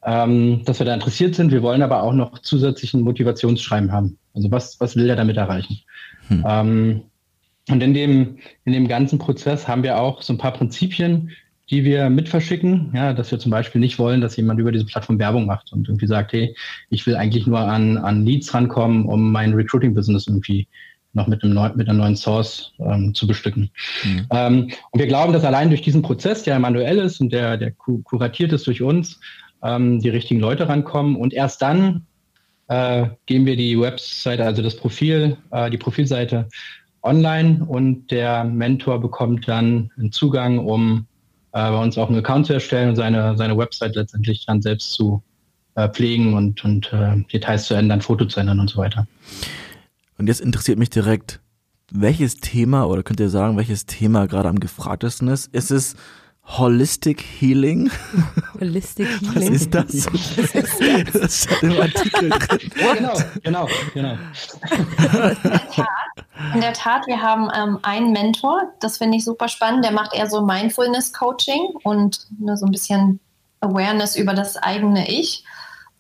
ähm, 0.05 0.63
dass 0.65 0.79
wir 0.79 0.87
da 0.87 0.95
interessiert 0.95 1.35
sind. 1.35 1.51
Wir 1.51 1.63
wollen 1.63 1.83
aber 1.83 2.03
auch 2.03 2.13
noch 2.13 2.39
zusätzlichen 2.39 3.03
Motivationsschreiben 3.03 3.93
haben. 3.93 4.19
Also 4.35 4.51
was, 4.51 4.81
was 4.81 4.97
will 4.97 5.09
er 5.09 5.17
damit 5.17 5.37
erreichen? 5.37 5.81
Hm. 6.29 6.45
Ähm, 6.47 7.03
und 7.69 7.83
in 7.83 7.95
dem, 7.95 8.39
in 8.65 8.73
dem 8.73 8.89
ganzen 8.89 9.19
Prozess 9.19 9.69
haben 9.69 9.83
wir 9.83 9.99
auch 9.99 10.23
so 10.23 10.33
ein 10.33 10.39
paar 10.39 10.53
Prinzipien, 10.53 11.31
die 11.71 11.85
wir 11.85 12.09
mit 12.09 12.29
verschicken. 12.29 12.91
Ja, 12.95 13.13
dass 13.13 13.31
wir 13.31 13.39
zum 13.39 13.51
Beispiel 13.51 13.81
nicht 13.81 13.99
wollen, 13.99 14.21
dass 14.21 14.37
jemand 14.37 14.59
über 14.61 14.73
diese 14.73 14.87
Plattform 14.87 15.19
Werbung 15.19 15.47
macht 15.47 15.73
und 15.73 15.89
irgendwie 15.89 16.07
sagt, 16.07 16.33
hey, 16.33 16.55
ich 16.89 17.07
will 17.07 17.17
eigentlich 17.17 17.47
nur 17.47 17.59
an, 17.59 17.99
an 17.99 18.25
Leads 18.25 18.55
rankommen, 18.55 19.05
um 19.05 19.33
mein 19.33 19.53
Recruiting-Business 19.53 20.27
irgendwie 20.29 20.67
noch 21.13 21.27
mit 21.27 21.43
einem 21.43 21.55
neuen, 21.55 21.77
mit 21.77 21.89
einer 21.89 21.99
neuen 21.99 22.17
Source 22.17 22.73
ähm, 22.79 23.15
zu 23.15 23.27
bestücken. 23.27 23.71
Mhm. 24.05 24.27
Ähm, 24.31 24.71
und 24.91 25.01
wir 25.01 25.07
glauben, 25.07 25.33
dass 25.33 25.45
allein 25.45 25.69
durch 25.69 25.83
diesen 25.83 26.03
Prozess, 26.03 26.43
der 26.43 26.59
manuell 26.59 26.99
ist 26.99 27.21
und 27.21 27.33
der, 27.33 27.57
der 27.57 27.73
kuratiert 27.73 28.53
ist 28.53 28.67
durch 28.67 28.83
uns, 28.83 29.21
ähm, 29.63 30.01
die 30.01 30.09
richtigen 30.09 30.41
Leute 30.41 30.69
rankommen. 30.69 31.17
Und 31.17 31.33
erst 31.33 31.63
dann 31.63 32.07
äh, 32.69 33.07
geben 33.27 33.47
wir 33.47 33.57
die 33.57 33.79
Webseite, 33.81 34.45
also 34.45 34.63
das 34.63 34.77
Profil, 34.77 35.37
äh, 35.51 35.71
die 35.71 35.79
Profilseite 35.79 36.49
online 37.03 37.65
und 37.65 38.11
der 38.11 38.45
Mentor 38.45 39.01
bekommt 39.01 39.49
dann 39.49 39.91
einen 39.97 40.13
Zugang, 40.13 40.59
um 40.59 41.07
äh, 41.53 41.71
bei 41.71 41.83
uns 41.83 41.97
auch 41.97 42.09
einen 42.09 42.19
Account 42.19 42.47
zu 42.47 42.53
erstellen 42.53 42.91
und 42.91 42.97
seine, 42.97 43.37
seine 43.37 43.57
Website 43.57 43.95
letztendlich 43.95 44.45
dann 44.47 44.61
selbst 44.61 44.93
zu 44.93 45.23
äh, 45.75 45.89
pflegen 45.89 46.35
und, 46.35 46.65
und 46.65 46.93
äh, 46.93 47.17
Details 47.33 47.65
zu 47.67 47.75
ändern, 47.75 48.01
Foto 48.01 48.27
zu 48.27 48.41
ändern 48.41 48.61
und 48.61 48.69
so 48.69 48.79
weiter. 48.79 49.07
Und 50.19 50.27
jetzt 50.27 50.41
interessiert 50.41 50.79
mich 50.79 50.91
direkt, 50.91 51.41
welches 51.91 52.37
Thema 52.37 52.85
oder 52.85 53.03
könnt 53.03 53.21
ihr 53.21 53.31
sagen, 53.31 53.57
welches 53.57 53.87
Thema 53.87 54.27
gerade 54.27 54.49
am 54.49 54.61
gefragtesten 54.61 55.29
ist? 55.29 55.47
Ist 55.55 55.71
es 55.71 55.97
Holistic 56.57 57.21
Healing. 57.21 57.91
Holistic 58.59 59.07
Healing. 59.07 59.35
Was 59.35 59.61
ist 59.61 59.75
das? 59.75 60.07
Was 60.13 60.37
ist 60.37 60.55
das? 60.55 61.13
das 61.13 61.43
steht 61.43 61.63
im 61.63 61.81
Artikel 61.81 62.31
drin. 62.31 62.71
Genau, 62.97 63.15
genau, 63.43 63.69
genau. 63.93 64.17
In 66.55 66.61
der 66.61 66.73
Tat, 66.73 67.07
wir 67.07 67.21
haben 67.21 67.51
ähm, 67.55 67.79
einen 67.83 68.13
Mentor, 68.13 68.73
das 68.81 68.99
finde 68.99 69.19
ich 69.19 69.25
super 69.25 69.49
spannend, 69.49 69.85
der 69.85 69.93
macht 69.93 70.15
eher 70.15 70.29
so 70.29 70.41
Mindfulness-Coaching 70.41 71.75
und 71.83 72.27
ne, 72.39 72.57
so 72.57 72.65
ein 72.65 72.73
bisschen 72.73 73.21
Awareness 73.61 74.17
über 74.17 74.35
das 74.35 74.57
eigene 74.57 75.09
Ich. 75.11 75.45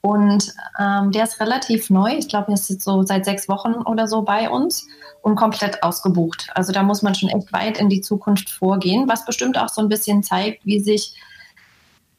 Und 0.00 0.55
ähm, 0.78 1.11
der 1.12 1.25
ist 1.25 1.40
relativ 1.40 1.90
neu. 1.90 2.14
Ich 2.17 2.28
glaube, 2.28 2.49
er 2.49 2.55
ist 2.55 2.71
jetzt 2.71 2.85
so 2.85 3.02
seit 3.02 3.25
sechs 3.25 3.49
Wochen 3.49 3.75
oder 3.75 4.07
so 4.07 4.23
bei 4.23 4.49
uns 4.49 4.87
und 5.23 5.37
komplett 5.37 5.83
ausgebucht. 5.83 6.49
Also 6.55 6.73
da 6.73 6.83
muss 6.83 7.02
man 7.02 7.14
schon 7.14 7.28
echt 7.28 7.52
weit 7.52 7.78
in 7.78 7.88
die 7.88 8.00
Zukunft 8.00 8.50
vorgehen, 8.50 9.09
was 9.09 9.25
bestimmt 9.25 9.59
auch 9.59 9.69
so 9.69 9.81
ein 9.81 9.88
bisschen 9.88 10.23
zeigt, 10.23 10.64
wie 10.64 10.81
sich 10.81 11.14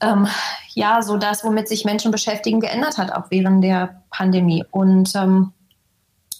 ähm, 0.01 0.27
ja 0.74 1.01
so 1.01 1.17
das, 1.17 1.43
womit 1.43 1.67
sich 1.67 1.86
Menschen 1.86 2.12
beschäftigen, 2.12 2.59
geändert 2.59 2.98
hat, 2.98 3.12
auch 3.12 3.25
während 3.29 3.63
der 3.63 4.01
Pandemie. 4.12 4.65
Und 4.71 5.15
ähm, 5.15 5.53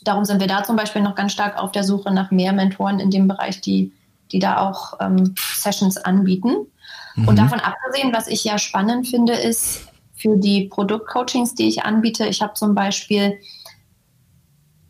darum 0.04 0.26
sind 0.26 0.40
wir 0.40 0.48
da 0.48 0.64
zum 0.64 0.76
Beispiel 0.76 1.02
noch 1.02 1.16
ganz 1.16 1.32
stark 1.32 1.58
auf 1.58 1.72
der 1.72 1.84
Suche 1.84 2.14
nach 2.14 2.32
mehr 2.32 2.54
Mentoren 2.54 3.00
in 3.00 3.12
dem 3.12 3.28
Bereich, 3.28 3.62
die, 3.62 3.94
die 4.32 4.40
da 4.40 4.68
auch 4.70 4.94
ähm, 5.00 5.34
Sessions 5.38 5.98
anbieten. 5.98 6.68
Mhm. 7.16 7.28
Und 7.28 7.40
davon 7.40 7.60
abgesehen, 7.60 8.14
was 8.14 8.28
ich 8.28 8.44
ja 8.44 8.58
spannend 8.58 9.08
finde, 9.08 9.34
ist 9.34 9.89
für 10.20 10.38
die 10.38 10.66
Produktcoachings, 10.66 11.56
die 11.56 11.68
ich 11.70 11.84
anbiete, 11.84 12.28
ich 12.28 12.42
habe 12.42 12.54
zum 12.54 12.76
Beispiel 12.76 13.40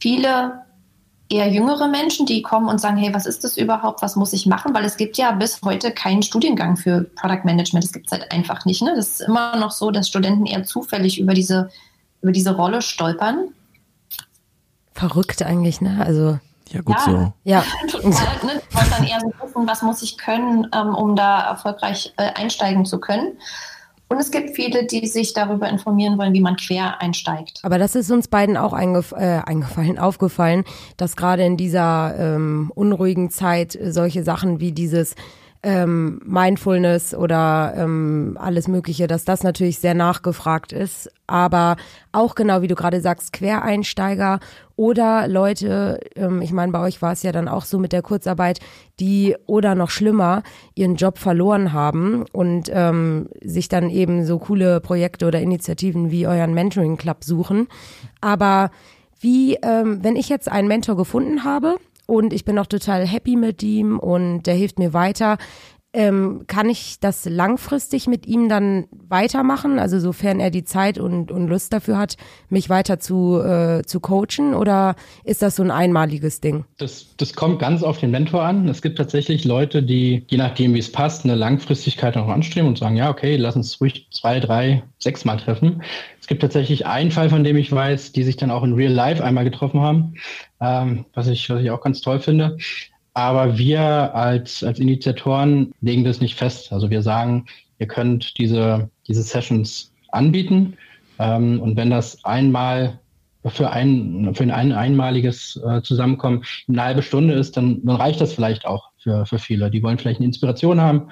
viele 0.01 0.65
eher 1.29 1.47
jüngere 1.47 1.87
Menschen, 1.87 2.25
die 2.25 2.41
kommen 2.41 2.67
und 2.67 2.81
sagen, 2.81 2.97
hey, 2.97 3.13
was 3.13 3.27
ist 3.27 3.43
das 3.43 3.55
überhaupt, 3.55 4.01
was 4.01 4.15
muss 4.15 4.33
ich 4.33 4.47
machen? 4.47 4.73
Weil 4.73 4.83
es 4.83 4.97
gibt 4.97 5.17
ja 5.17 5.31
bis 5.31 5.61
heute 5.63 5.91
keinen 5.91 6.23
Studiengang 6.23 6.75
für 6.75 7.03
Product 7.15 7.43
Management. 7.43 7.85
Das 7.85 7.93
gibt 7.93 8.07
es 8.07 8.11
halt 8.11 8.31
einfach 8.31 8.65
nicht. 8.65 8.81
Ne? 8.81 8.93
Das 8.95 9.07
ist 9.07 9.21
immer 9.21 9.55
noch 9.57 9.71
so, 9.71 9.91
dass 9.91 10.07
Studenten 10.07 10.47
eher 10.47 10.63
zufällig 10.63 11.19
über 11.19 11.35
diese, 11.35 11.69
über 12.23 12.31
diese 12.31 12.55
Rolle 12.55 12.81
stolpern. 12.81 13.49
Verrückt 14.93 15.43
eigentlich, 15.43 15.79
ne? 15.79 16.03
Also 16.03 16.39
ja, 16.69 16.81
gut 16.81 16.97
ja, 16.97 17.05
so. 17.05 17.33
Ja. 17.43 17.63
Total, 17.87 18.09
ne? 18.43 18.61
Und 18.73 18.91
dann 18.91 19.03
eher 19.05 19.19
so 19.19 19.31
wissen, 19.45 19.67
was 19.67 19.81
muss 19.83 20.01
ich 20.01 20.17
können, 20.17 20.67
ähm, 20.73 20.95
um 20.95 21.15
da 21.15 21.41
erfolgreich 21.41 22.11
äh, 22.17 22.33
einsteigen 22.33 22.85
zu 22.85 22.99
können. 22.99 23.37
Und 24.09 24.17
es 24.17 24.31
gibt 24.31 24.55
viele, 24.55 24.85
die 24.85 25.05
sich 25.05 25.33
darüber 25.33 25.69
informieren 25.69 26.17
wollen, 26.17 26.33
wie 26.33 26.41
man 26.41 26.55
quer 26.55 26.99
einsteigt. 26.99 27.59
Aber 27.61 27.77
das 27.77 27.95
ist 27.95 28.09
uns 28.09 28.27
beiden 28.27 28.57
auch 28.57 28.73
eingef 28.73 29.11
äh, 29.11 29.41
eingefallen, 29.45 29.99
aufgefallen, 29.99 30.63
dass 30.97 31.15
gerade 31.15 31.43
in 31.43 31.57
dieser 31.57 32.15
ähm, 32.17 32.71
unruhigen 32.73 33.29
Zeit 33.29 33.77
solche 33.81 34.23
Sachen 34.23 34.59
wie 34.59 34.71
dieses 34.71 35.15
ähm, 35.61 36.21
Mindfulness 36.25 37.13
oder 37.13 37.73
ähm, 37.75 38.37
alles 38.39 38.67
Mögliche, 38.67 39.07
dass 39.07 39.25
das 39.25 39.43
natürlich 39.43 39.79
sehr 39.79 39.93
nachgefragt 39.93 40.71
ist. 40.71 41.11
Aber 41.27 41.75
auch 42.11 42.33
genau 42.33 42.61
wie 42.61 42.67
du 42.67 42.75
gerade 42.75 43.01
sagst, 43.01 43.33
Quereinsteiger 43.33 44.39
oder 44.79 45.27
Leute, 45.27 45.99
ähm, 46.15 46.41
ich 46.41 46.53
meine, 46.53 46.71
bei 46.71 46.79
euch 46.79 47.01
war 47.01 47.11
es 47.11 47.21
ja 47.21 47.33
dann 47.33 47.49
auch 47.49 47.65
so 47.65 47.79
mit 47.79 47.91
der 47.91 48.01
Kurzarbeit, 48.01 48.61
die 49.01 49.35
oder 49.45 49.75
noch 49.75 49.89
schlimmer 49.89 50.41
ihren 50.73 50.95
Job 50.95 51.17
verloren 51.17 51.73
haben 51.73 52.23
und 52.31 52.71
ähm, 52.73 53.27
sich 53.43 53.67
dann 53.67 53.89
eben 53.89 54.25
so 54.25 54.39
coole 54.39 54.79
Projekte 54.79 55.27
oder 55.27 55.41
Initiativen 55.41 56.11
wie 56.11 56.27
euren 56.27 56.53
Mentoring 56.53 56.95
Club 56.95 57.25
suchen. 57.25 57.67
Aber 58.21 58.71
wie, 59.19 59.55
ähm, 59.55 59.99
wenn 60.01 60.15
ich 60.15 60.29
jetzt 60.29 60.49
einen 60.49 60.69
Mentor 60.69 60.95
gefunden 60.95 61.43
habe, 61.43 61.75
und 62.05 62.33
ich 62.33 62.43
bin 62.43 62.57
auch 62.57 62.65
total 62.65 63.05
happy 63.05 63.35
mit 63.35 63.61
ihm 63.61 63.99
und 63.99 64.43
der 64.43 64.55
hilft 64.55 64.79
mir 64.79 64.93
weiter. 64.93 65.37
Ähm, 65.91 66.43
kann 66.45 66.69
ich 66.69 66.99
das 66.99 67.25
langfristig 67.25 68.05
mit 68.05 68.27
ihm 68.27 68.47
dann 68.47 68.85
weitermachen? 68.91 69.79
Also 69.79 69.99
sofern 69.99 70.39
er 70.39 70.51
die 70.51 70.63
Zeit 70.63 70.99
und, 70.99 71.31
und 71.31 71.47
Lust 71.47 71.73
dafür 71.73 71.97
hat, 71.97 72.15
mich 72.49 72.69
weiter 72.69 72.99
zu, 72.99 73.41
äh, 73.41 73.81
zu 73.83 73.99
coachen 73.99 74.53
oder 74.53 74.95
ist 75.23 75.41
das 75.41 75.55
so 75.55 75.63
ein 75.63 75.71
einmaliges 75.71 76.41
Ding? 76.41 76.65
Das, 76.77 77.07
das 77.17 77.33
kommt 77.33 77.57
ganz 77.57 77.81
auf 77.81 77.97
den 77.97 78.11
Mentor 78.11 78.43
an. 78.43 78.67
Es 78.67 78.83
gibt 78.83 78.99
tatsächlich 78.99 79.45
Leute, 79.45 79.81
die, 79.81 80.25
je 80.27 80.37
nachdem 80.37 80.75
wie 80.75 80.79
es 80.79 80.91
passt, 80.91 81.23
eine 81.23 81.33
Langfristigkeit 81.33 82.15
noch 82.15 82.27
anstreben 82.27 82.69
und 82.69 82.77
sagen, 82.77 82.95
ja, 82.95 83.09
okay, 83.09 83.35
lass 83.35 83.55
uns 83.55 83.81
ruhig 83.81 84.07
zwei, 84.11 84.39
drei, 84.39 84.83
sechs 84.99 85.25
Mal 85.25 85.37
treffen. 85.37 85.81
Es 86.21 86.27
gibt 86.27 86.43
tatsächlich 86.43 86.85
einen 86.85 87.09
Fall, 87.09 87.31
von 87.31 87.43
dem 87.43 87.57
ich 87.57 87.71
weiß, 87.71 88.11
die 88.11 88.23
sich 88.23 88.37
dann 88.37 88.51
auch 88.51 88.63
in 88.63 88.73
Real 88.73 88.93
Life 88.93 89.23
einmal 89.23 89.43
getroffen 89.43 89.81
haben, 89.81 90.13
ähm, 90.61 91.05
was, 91.15 91.27
ich, 91.27 91.49
was 91.49 91.63
ich 91.63 91.71
auch 91.71 91.81
ganz 91.81 92.01
toll 92.01 92.19
finde. 92.19 92.57
Aber 93.13 93.57
wir 93.57 93.81
als, 93.81 94.63
als 94.63 94.79
Initiatoren 94.79 95.73
legen 95.81 96.03
das 96.03 96.21
nicht 96.21 96.35
fest. 96.35 96.71
Also 96.71 96.89
wir 96.89 97.01
sagen, 97.01 97.45
ihr 97.79 97.87
könnt 97.87 98.37
diese, 98.37 98.89
diese 99.07 99.23
Sessions 99.23 99.91
anbieten. 100.09 100.77
Ähm, 101.17 101.59
und 101.59 101.75
wenn 101.75 101.89
das 101.89 102.23
einmal 102.23 102.99
für 103.45 103.71
ein, 103.71 104.33
für 104.35 104.43
ein 104.43 104.71
einmaliges 104.71 105.59
äh, 105.65 105.81
Zusammenkommen 105.81 106.43
eine 106.67 106.83
halbe 106.83 107.01
Stunde 107.01 107.33
ist, 107.35 107.55
dann, 107.55 107.83
dann 107.85 107.95
reicht 107.95 108.19
das 108.19 108.33
vielleicht 108.33 108.65
auch 108.65 108.89
für, 108.97 109.25
für 109.25 109.39
viele. 109.39 109.71
Die 109.71 109.81
wollen 109.81 109.97
vielleicht 109.97 110.19
eine 110.19 110.27
Inspiration 110.27 110.81
haben 110.81 111.09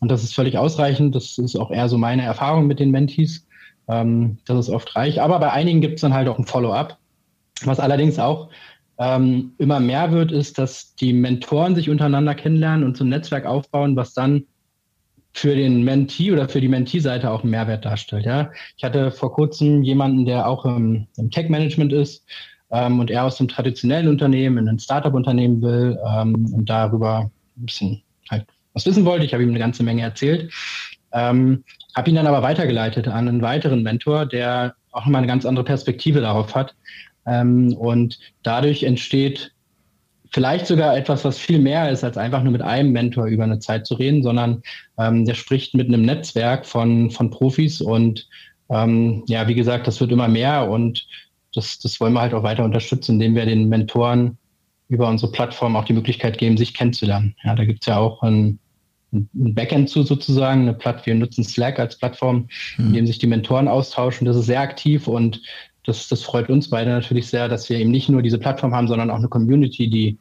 und 0.00 0.10
das 0.10 0.22
ist 0.22 0.34
völlig 0.34 0.56
ausreichend. 0.56 1.14
Das 1.14 1.36
ist 1.38 1.56
auch 1.56 1.70
eher 1.70 1.88
so 1.88 1.98
meine 1.98 2.22
Erfahrung 2.22 2.66
mit 2.66 2.78
den 2.78 2.90
Mentees. 2.90 3.46
Ähm, 3.88 4.38
das 4.46 4.58
ist 4.58 4.70
oft 4.70 4.94
reich. 4.94 5.20
Aber 5.20 5.38
bei 5.40 5.52
einigen 5.52 5.80
gibt 5.80 5.96
es 5.96 6.00
dann 6.02 6.14
halt 6.14 6.28
auch 6.28 6.38
ein 6.38 6.46
Follow-up, 6.46 6.96
was 7.64 7.80
allerdings 7.80 8.18
auch 8.18 8.50
ähm, 8.98 9.52
immer 9.58 9.80
mehr 9.80 10.12
wird, 10.12 10.30
ist, 10.32 10.58
dass 10.58 10.94
die 10.94 11.12
Mentoren 11.12 11.74
sich 11.74 11.90
untereinander 11.90 12.34
kennenlernen 12.34 12.84
und 12.84 12.96
so 12.96 13.04
ein 13.04 13.08
Netzwerk 13.08 13.46
aufbauen, 13.46 13.96
was 13.96 14.14
dann 14.14 14.44
für 15.32 15.56
den 15.56 15.82
Mentee 15.82 16.30
oder 16.30 16.48
für 16.48 16.60
die 16.60 16.68
Mentee-Seite 16.68 17.30
auch 17.30 17.42
einen 17.42 17.50
Mehrwert 17.50 17.84
darstellt. 17.84 18.24
Ja? 18.24 18.52
Ich 18.76 18.84
hatte 18.84 19.10
vor 19.10 19.32
kurzem 19.32 19.82
jemanden, 19.82 20.26
der 20.26 20.46
auch 20.48 20.64
im, 20.64 21.08
im 21.16 21.30
Tech-Management 21.30 21.92
ist 21.92 22.24
ähm, 22.70 23.00
und 23.00 23.10
er 23.10 23.24
aus 23.24 23.36
dem 23.36 23.48
traditionellen 23.48 24.08
Unternehmen 24.08 24.58
in 24.58 24.68
ein 24.68 24.78
Startup-Unternehmen 24.78 25.60
will 25.60 25.98
ähm, 26.08 26.54
und 26.54 26.70
darüber 26.70 27.30
ein 27.56 27.66
bisschen 27.66 28.02
halt 28.30 28.46
was 28.74 28.86
wissen 28.86 29.04
wollte. 29.04 29.24
Ich 29.24 29.32
habe 29.32 29.42
ihm 29.42 29.50
eine 29.50 29.58
ganze 29.58 29.82
Menge 29.82 30.02
erzählt. 30.02 30.52
Ähm, 31.12 31.64
habe 31.96 32.10
ihn 32.10 32.16
dann 32.16 32.26
aber 32.26 32.42
weitergeleitet 32.42 33.08
an 33.08 33.28
einen 33.28 33.42
weiteren 33.42 33.82
Mentor, 33.82 34.26
der 34.26 34.74
auch 34.92 35.04
nochmal 35.04 35.20
eine 35.20 35.28
ganz 35.28 35.44
andere 35.46 35.64
Perspektive 35.64 36.20
darauf 36.20 36.54
hat 36.54 36.74
ähm, 37.26 37.74
und 37.74 38.18
dadurch 38.42 38.82
entsteht 38.82 39.52
vielleicht 40.34 40.66
sogar 40.66 40.96
etwas, 40.96 41.24
was 41.24 41.38
viel 41.38 41.60
mehr 41.60 41.90
ist, 41.90 42.02
als 42.02 42.18
einfach 42.18 42.42
nur 42.42 42.50
mit 42.50 42.62
einem 42.62 42.90
Mentor 42.90 43.26
über 43.26 43.44
eine 43.44 43.60
Zeit 43.60 43.86
zu 43.86 43.94
reden, 43.94 44.22
sondern 44.24 44.62
ähm, 44.98 45.24
der 45.24 45.34
spricht 45.34 45.74
mit 45.74 45.86
einem 45.86 46.02
Netzwerk 46.02 46.66
von, 46.66 47.10
von 47.12 47.30
Profis 47.30 47.80
und 47.80 48.28
ähm, 48.68 49.22
ja, 49.28 49.46
wie 49.46 49.54
gesagt, 49.54 49.86
das 49.86 50.00
wird 50.00 50.10
immer 50.10 50.26
mehr 50.26 50.68
und 50.68 51.06
das, 51.54 51.78
das 51.78 52.00
wollen 52.00 52.14
wir 52.14 52.20
halt 52.20 52.34
auch 52.34 52.42
weiter 52.42 52.64
unterstützen, 52.64 53.12
indem 53.12 53.36
wir 53.36 53.46
den 53.46 53.68
Mentoren 53.68 54.36
über 54.88 55.08
unsere 55.08 55.30
Plattform 55.30 55.76
auch 55.76 55.84
die 55.84 55.92
Möglichkeit 55.92 56.38
geben, 56.38 56.56
sich 56.56 56.74
kennenzulernen. 56.74 57.36
Ja, 57.44 57.54
da 57.54 57.64
gibt's 57.64 57.86
ja 57.86 57.98
auch 57.98 58.22
ein, 58.22 58.58
ein 59.12 59.54
Backend 59.54 59.88
zu 59.88 60.02
sozusagen, 60.02 60.62
eine 60.62 60.74
Plattform, 60.74 61.06
wir 61.06 61.14
nutzen 61.14 61.44
Slack 61.44 61.78
als 61.78 61.96
Plattform, 61.96 62.48
in 62.78 62.92
dem 62.92 63.06
sich 63.06 63.18
die 63.18 63.28
Mentoren 63.28 63.68
austauschen. 63.68 64.26
Das 64.26 64.36
ist 64.36 64.46
sehr 64.46 64.60
aktiv 64.60 65.06
und 65.06 65.40
das, 65.84 66.08
das 66.08 66.22
freut 66.22 66.48
uns 66.48 66.70
beide 66.70 66.90
natürlich 66.90 67.28
sehr, 67.28 67.48
dass 67.48 67.68
wir 67.68 67.78
eben 67.78 67.90
nicht 67.90 68.08
nur 68.08 68.22
diese 68.22 68.38
Plattform 68.38 68.74
haben, 68.74 68.88
sondern 68.88 69.10
auch 69.10 69.18
eine 69.18 69.28
Community, 69.28 69.88
die, 69.88 70.18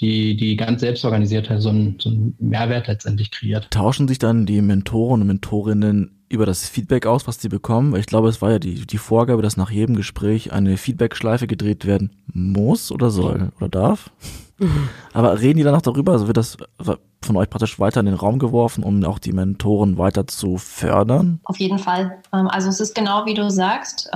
die, 0.00 0.36
die 0.36 0.56
ganz 0.56 0.80
selbst 0.80 1.04
organisiert 1.04 1.50
hat, 1.50 1.60
so 1.60 1.68
einen, 1.68 1.96
so 1.98 2.10
einen 2.10 2.34
Mehrwert 2.38 2.86
letztendlich 2.86 3.30
kreiert. 3.30 3.70
Tauschen 3.70 4.08
sich 4.08 4.18
dann 4.18 4.46
die 4.46 4.62
Mentoren 4.62 5.20
und 5.20 5.26
Mentorinnen 5.26 6.22
über 6.28 6.46
das 6.46 6.68
Feedback 6.68 7.04
aus, 7.06 7.26
was 7.26 7.40
sie 7.42 7.48
bekommen? 7.48 7.92
Weil 7.92 8.00
ich 8.00 8.06
glaube, 8.06 8.28
es 8.28 8.40
war 8.40 8.52
ja 8.52 8.58
die, 8.58 8.86
die 8.86 8.98
Vorgabe, 8.98 9.42
dass 9.42 9.56
nach 9.56 9.70
jedem 9.70 9.96
Gespräch 9.96 10.52
eine 10.52 10.78
Feedback-Schleife 10.78 11.46
gedreht 11.46 11.84
werden 11.84 12.10
muss 12.32 12.90
oder 12.90 13.10
soll 13.10 13.52
oder 13.58 13.68
darf. 13.68 14.10
Aber 15.12 15.40
reden 15.40 15.58
die 15.58 15.64
dann 15.64 15.74
auch 15.74 15.82
darüber? 15.82 16.12
Also 16.12 16.28
wird 16.28 16.38
das 16.38 16.56
von 16.78 17.36
euch 17.36 17.50
praktisch 17.50 17.78
weiter 17.78 18.00
in 18.00 18.06
den 18.06 18.14
Raum 18.14 18.38
geworfen, 18.38 18.82
um 18.82 19.04
auch 19.04 19.18
die 19.18 19.32
Mentoren 19.32 19.98
weiter 19.98 20.26
zu 20.26 20.56
fördern? 20.56 21.40
Auf 21.44 21.58
jeden 21.58 21.78
Fall. 21.78 22.18
Ähm, 22.32 22.48
also 22.48 22.68
es 22.68 22.80
ist 22.80 22.94
genau 22.94 23.26
wie 23.26 23.34
du 23.34 23.50
sagst. 23.50 24.08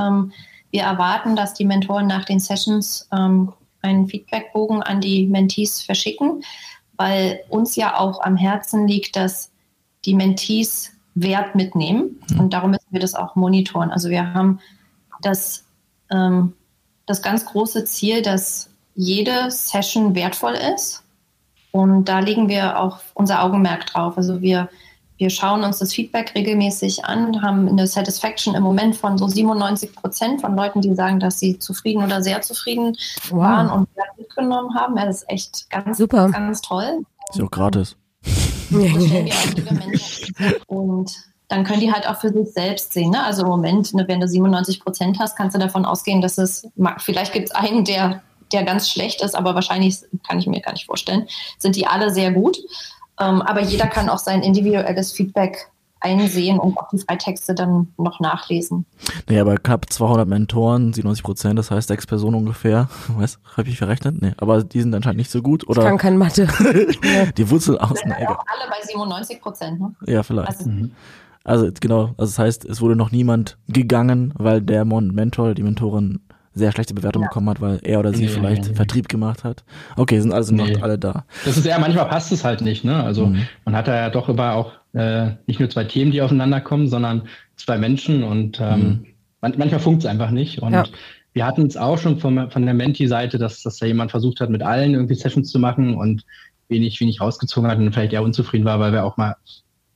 Wir 0.71 0.83
erwarten, 0.83 1.37
dass 1.37 1.55
die 1.55 1.65
Mentoren 1.65 2.07
nach 2.07 2.25
den 2.25 2.41
Sessions 2.41 3.09
ähm, 3.13 3.53
einen 3.83 4.09
Feedbackbogen 4.09 4.83
an 4.83 5.01
die 5.01 5.27
Mentees 5.27 5.83
verschicken, 5.83 6.43
weil 6.97 7.41
uns 7.49 7.77
ja 7.77 7.99
auch 7.99 8.21
am 8.21 8.37
Herzen 8.37 8.87
liegt, 8.89 9.17
dass 9.17 9.51
die 10.05 10.15
Mentees 10.15 10.93
Wert 11.15 11.55
mitnehmen. 11.55 12.21
Mhm. 12.31 12.41
Und 12.41 12.53
darum 12.53 12.71
müssen 12.71 12.87
wir 12.91 13.01
das 13.01 13.15
auch 13.15 13.35
monitoren. 13.37 13.91
Also 13.91 14.11
wir 14.11 14.35
haben 14.35 14.61
das, 15.23 15.65
ähm, 16.11 16.53
das 17.07 17.23
ganz 17.23 17.47
große 17.47 17.85
Ziel, 17.85 18.23
dass 18.23 18.71
jede 18.95 19.51
Session 19.51 20.15
wertvoll 20.15 20.55
ist. 20.75 21.03
Und 21.73 22.07
da 22.07 22.21
legen 22.21 22.49
wir 22.49 22.79
auch 22.81 23.01
unser 23.15 23.43
Augenmerk 23.43 23.87
drauf. 23.87 24.17
Also 24.17 24.41
wir 24.41 24.69
wir 25.19 25.31
schauen 25.31 25.65
uns 25.65 25.79
das 25.79 25.95
Feedback 25.95 26.35
regelmäßig 26.35 27.05
an, 27.05 27.43
haben 27.43 27.69
eine 27.69 27.87
Satisfaction 27.87 28.55
im 28.55 28.63
Moment 28.63 28.97
von 28.97 29.17
so 29.17 29.27
97 29.29 29.95
Prozent 29.95 30.41
von 30.41 30.55
Leuten, 30.57 30.81
die 30.81 30.95
sagen, 30.95 31.21
dass 31.21 31.39
sie 31.39 31.59
zufrieden 31.59 32.03
oder 32.03 32.23
sehr 32.23 32.43
zufrieden 32.43 32.97
wow. 33.31 33.41
waren 33.41 33.71
und 33.71 33.89
mitgenommen 34.19 34.75
haben. 34.75 34.97
Das 34.97 35.23
ist 35.23 35.31
echt 35.31 35.71
ganz, 35.71 35.99
Super. 35.99 36.29
ganz 36.31 36.61
toll. 36.61 37.05
Ist 37.31 37.41
auch 37.41 37.51
gratis. 37.51 37.97
und 40.67 41.13
dann 41.49 41.65
können 41.65 41.81
die 41.81 41.93
halt 41.93 42.09
auch 42.09 42.21
für 42.21 42.33
sich 42.33 42.53
selbst 42.53 42.93
sehen. 42.93 43.11
Ne? 43.11 43.25
Also 43.25 43.43
im 43.43 43.49
Moment, 43.49 43.95
ne, 43.95 44.07
wenn 44.09 44.21
du 44.21 44.29
97 44.29 44.81
Prozent 44.81 45.19
hast, 45.21 45.37
kannst 45.37 45.55
du 45.55 45.61
davon 45.61 45.85
ausgehen, 45.85 46.21
dass 46.21 46.39
es, 46.39 46.69
vielleicht 46.99 47.33
gibt 47.33 47.49
es 47.49 47.55
einen, 47.55 47.85
der, 47.85 48.23
der 48.53 48.65
ganz 48.65 48.91
schlecht 48.91 49.23
ist, 49.23 49.37
aber 49.37 49.55
wahrscheinlich, 49.55 49.99
kann 50.27 50.39
ich 50.39 50.47
mir 50.47 50.61
gar 50.61 50.73
nicht 50.73 50.87
vorstellen, 50.87 51.29
sind 51.59 51.77
die 51.77 51.87
alle 51.87 52.11
sehr 52.13 52.33
gut. 52.33 52.59
Ähm, 53.21 53.43
aber 53.43 53.63
jeder 53.63 53.87
kann 53.87 54.09
auch 54.09 54.19
sein 54.19 54.43
individuelles 54.43 55.13
Feedback 55.13 55.71
einsehen 56.01 56.59
und 56.59 56.77
auch 56.79 56.89
die 56.89 56.99
Freitexte 56.99 57.55
dann 57.55 57.89
noch 57.97 58.21
nachlesen. 58.21 58.85
Naja, 59.29 59.43
aber 59.43 59.57
knapp 59.57 59.91
200 59.91 60.29
Mentoren, 60.29 60.93
97 60.93 61.25
Prozent, 61.25 61.59
das 61.59 61.71
heißt 61.71 61.89
sechs 61.89 62.07
Personen 62.07 62.37
ungefähr. 62.37 62.89
Was? 63.17 63.39
Habe 63.57 63.69
ich 63.69 63.79
verrechnet? 63.79 64.21
Nee, 64.21 64.33
aber 64.37 64.63
die 64.63 64.81
sind 64.81 64.95
anscheinend 64.95 65.19
nicht 65.19 65.31
so 65.31 65.43
gut, 65.43 65.67
oder? 65.69 65.83
Ich 65.83 65.89
kann 65.89 65.99
keine 65.99 66.19
Mathe. 66.19 66.47
die 67.37 67.51
Wurzel 67.51 67.79
aus. 67.79 67.99
Sind 67.99 68.13
auch 68.13 68.45
alle 68.47 68.71
bei 68.71 68.87
97 68.87 69.41
Prozent, 69.41 69.81
ne? 69.81 69.95
Ja, 70.07 70.23
vielleicht. 70.23 70.49
Also, 70.49 70.69
mhm. 70.69 70.93
also 71.45 71.69
genau, 71.81 72.15
also 72.19 72.31
das 72.31 72.39
heißt, 72.39 72.65
es 72.67 72.81
wurde 72.81 72.97
noch 72.97 73.11
niemand 73.11 73.57
gegangen, 73.69 74.35
weil 74.37 74.61
der 74.61 74.85
Mentor, 74.85 75.55
die 75.55 75.63
Mentorin 75.63 76.21
sehr 76.57 76.73
schlechte 76.73 76.95
Bewertung 76.95 77.23
ja. 77.23 77.29
bekommen 77.29 77.51
hat, 77.51 77.61
weil 77.61 77.79
er 77.83 78.01
oder 78.01 78.15
sie 78.15 78.23
nee, 78.23 78.29
vielleicht 78.29 78.63
nee, 78.63 78.69
nee. 78.71 78.75
Vertrieb 78.75 79.09
gemacht 79.09 79.45
hat. 79.45 79.63
Okay, 79.97 80.19
sind 80.19 80.33
also 80.33 80.55
noch 80.55 80.83
alle 80.83 80.99
da. 80.99 81.25
Das 81.45 81.59
ist 81.59 81.67
eher, 81.67 81.79
manchmal 81.79 82.09
passt 82.09 82.33
es 82.33 82.45
halt 82.45 82.63
nicht, 82.63 82.83
ne? 82.83 83.05
Also 83.05 83.27
mhm. 83.27 83.47
man 83.67 83.77
hat 83.77 83.89
da 83.89 83.95
ja 83.95 84.11
doch 84.11 84.31
immer 84.31 84.55
auch 84.55 84.73
äh, 84.95 85.33
nicht 85.47 85.61
nur 85.61 85.69
zwei 85.69 85.85
Themen, 85.85 86.11
die 86.11 86.23
aufeinander 86.23 86.63
kommen, 86.63 86.89
sondern 86.89 87.29
zwei 87.57 87.77
Menschen 87.77 88.25
und 88.25 88.59
ähm, 88.59 88.81
mhm. 88.81 89.07
man, 89.43 89.55
manchmal 89.59 89.81
funkt 89.81 90.03
es 90.03 90.07
einfach 90.07 90.31
nicht. 90.31 90.63
Und 90.63 90.73
ja. 90.73 90.85
wir 91.35 91.45
hatten 91.45 91.67
es 91.67 91.77
auch 91.77 91.99
schon 91.99 92.19
von, 92.19 92.51
von 92.51 92.65
der 92.65 92.75
Menti-Seite, 92.75 93.37
dass, 93.37 93.63
dass 93.63 93.77
da 93.77 93.85
jemand 93.85 94.11
versucht 94.11 94.41
hat, 94.41 94.49
mit 94.49 94.63
allen 94.63 94.95
irgendwie 94.95 95.15
Sessions 95.15 95.51
zu 95.51 95.59
machen 95.59 95.95
und 95.95 96.25
wenig, 96.69 96.99
wenig 97.01 97.21
rausgezogen 97.21 97.71
hat 97.71 97.79
und 97.79 97.93
vielleicht 97.93 98.15
eher 98.15 98.23
unzufrieden 98.23 98.65
war, 98.65 98.81
weil 98.81 98.93
wir 98.93 99.05
auch 99.05 99.19
mal, 99.19 99.37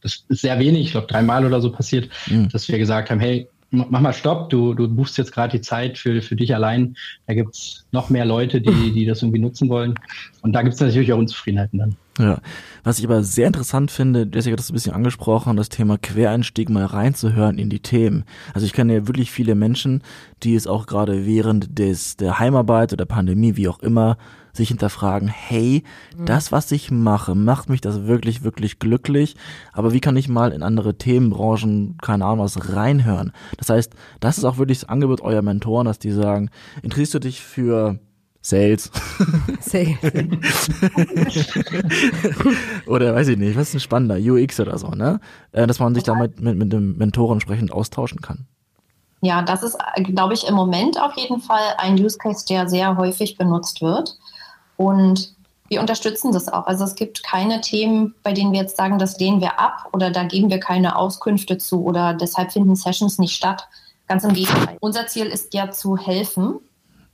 das 0.02 0.24
ist 0.28 0.42
sehr 0.42 0.58
wenig, 0.58 0.86
ich 0.86 0.90
glaube 0.92 1.06
dreimal 1.06 1.46
oder 1.46 1.62
so 1.62 1.72
passiert, 1.72 2.10
mhm. 2.26 2.50
dass 2.50 2.68
wir 2.68 2.78
gesagt 2.78 3.10
haben, 3.10 3.20
hey, 3.20 3.48
mach 3.70 4.00
mal 4.00 4.12
Stopp, 4.12 4.50
du, 4.50 4.74
du 4.74 4.88
buchst 4.88 5.16
jetzt 5.18 5.32
gerade 5.32 5.56
die 5.56 5.60
Zeit 5.60 5.98
für, 5.98 6.22
für 6.22 6.36
dich 6.36 6.54
allein. 6.54 6.96
Da 7.26 7.34
gibt's 7.34 7.86
noch 7.92 8.10
mehr 8.10 8.24
Leute, 8.24 8.60
die, 8.60 8.92
die 8.94 9.06
das 9.06 9.22
irgendwie 9.22 9.40
nutzen 9.40 9.68
wollen. 9.68 9.94
Und 10.42 10.52
da 10.52 10.62
gibt's 10.62 10.80
natürlich 10.80 11.12
auch 11.12 11.18
Unzufriedenheiten 11.18 11.78
dann. 11.78 11.96
Ja, 12.18 12.38
was 12.84 12.98
ich 12.98 13.04
aber 13.06 13.22
sehr 13.22 13.46
interessant 13.46 13.90
finde, 13.90 14.28
Jessica 14.30 14.52
hat 14.52 14.58
das 14.58 14.70
ein 14.70 14.74
bisschen 14.74 14.92
angesprochen, 14.92 15.56
das 15.56 15.70
Thema 15.70 15.96
Quereinstieg 15.96 16.68
mal 16.68 16.84
reinzuhören 16.84 17.58
in 17.58 17.70
die 17.70 17.80
Themen. 17.80 18.24
Also 18.52 18.66
ich 18.66 18.74
kenne 18.74 18.94
ja 18.94 19.06
wirklich 19.06 19.30
viele 19.30 19.54
Menschen, 19.54 20.02
die 20.42 20.54
es 20.54 20.66
auch 20.66 20.86
gerade 20.86 21.24
während 21.24 21.78
des 21.78 22.16
der 22.16 22.38
Heimarbeit 22.38 22.92
oder 22.92 23.06
Pandemie, 23.06 23.56
wie 23.56 23.68
auch 23.68 23.78
immer, 23.78 24.18
sich 24.60 24.68
hinterfragen, 24.68 25.28
hey, 25.28 25.82
mhm. 26.16 26.26
das, 26.26 26.52
was 26.52 26.70
ich 26.70 26.90
mache, 26.90 27.34
macht 27.34 27.68
mich 27.68 27.80
das 27.80 28.04
wirklich, 28.04 28.44
wirklich 28.44 28.78
glücklich, 28.78 29.36
aber 29.72 29.92
wie 29.92 30.00
kann 30.00 30.16
ich 30.16 30.28
mal 30.28 30.52
in 30.52 30.62
andere 30.62 30.96
Themenbranchen, 30.96 31.98
keine 32.00 32.24
Ahnung 32.24 32.44
was, 32.44 32.74
reinhören? 32.74 33.32
Das 33.58 33.70
heißt, 33.70 33.92
das 34.20 34.38
ist 34.38 34.44
auch 34.44 34.58
wirklich 34.58 34.80
das 34.80 34.88
Angebot 34.88 35.22
eurer 35.22 35.42
Mentoren, 35.42 35.86
dass 35.86 35.98
die 35.98 36.12
sagen, 36.12 36.50
interessierst 36.82 37.14
du 37.14 37.18
dich 37.18 37.40
für 37.40 37.98
Sales. 38.42 38.90
Sales. 39.60 39.98
oder 42.86 43.14
weiß 43.14 43.28
ich 43.28 43.36
nicht, 43.36 43.56
was 43.56 43.68
ist 43.68 43.74
ein 43.74 43.80
spannender 43.80 44.16
UX 44.16 44.58
oder 44.60 44.78
so, 44.78 44.88
ne? 44.88 45.20
Äh, 45.52 45.66
dass 45.66 45.78
man 45.78 45.94
sich 45.94 46.04
damit 46.04 46.40
mit, 46.40 46.56
mit 46.56 46.72
dem 46.72 46.96
Mentoren 46.96 47.34
entsprechend 47.34 47.72
austauschen 47.72 48.22
kann. 48.22 48.46
Ja, 49.22 49.42
das 49.42 49.62
ist, 49.62 49.76
glaube 50.04 50.32
ich, 50.32 50.46
im 50.46 50.54
Moment 50.54 50.98
auf 50.98 51.14
jeden 51.16 51.40
Fall 51.40 51.74
ein 51.76 52.02
Use 52.02 52.16
Case, 52.16 52.46
der 52.48 52.68
sehr 52.68 52.96
häufig 52.96 53.36
benutzt 53.36 53.82
wird. 53.82 54.16
Und 54.80 55.34
wir 55.68 55.78
unterstützen 55.78 56.32
das 56.32 56.48
auch. 56.48 56.66
Also 56.66 56.84
es 56.84 56.94
gibt 56.94 57.22
keine 57.22 57.60
Themen, 57.60 58.14
bei 58.22 58.32
denen 58.32 58.50
wir 58.52 58.60
jetzt 58.60 58.78
sagen, 58.78 58.98
das 58.98 59.18
lehnen 59.20 59.42
wir 59.42 59.60
ab 59.60 59.88
oder 59.92 60.10
da 60.10 60.22
geben 60.24 60.48
wir 60.48 60.58
keine 60.58 60.96
Auskünfte 60.96 61.58
zu 61.58 61.84
oder 61.84 62.14
deshalb 62.14 62.50
finden 62.50 62.76
Sessions 62.76 63.18
nicht 63.18 63.36
statt. 63.36 63.68
Ganz 64.08 64.24
im 64.24 64.32
Gegenteil. 64.32 64.78
Unser 64.80 65.06
Ziel 65.06 65.26
ist 65.26 65.52
ja 65.52 65.70
zu 65.70 65.98
helfen. 65.98 66.60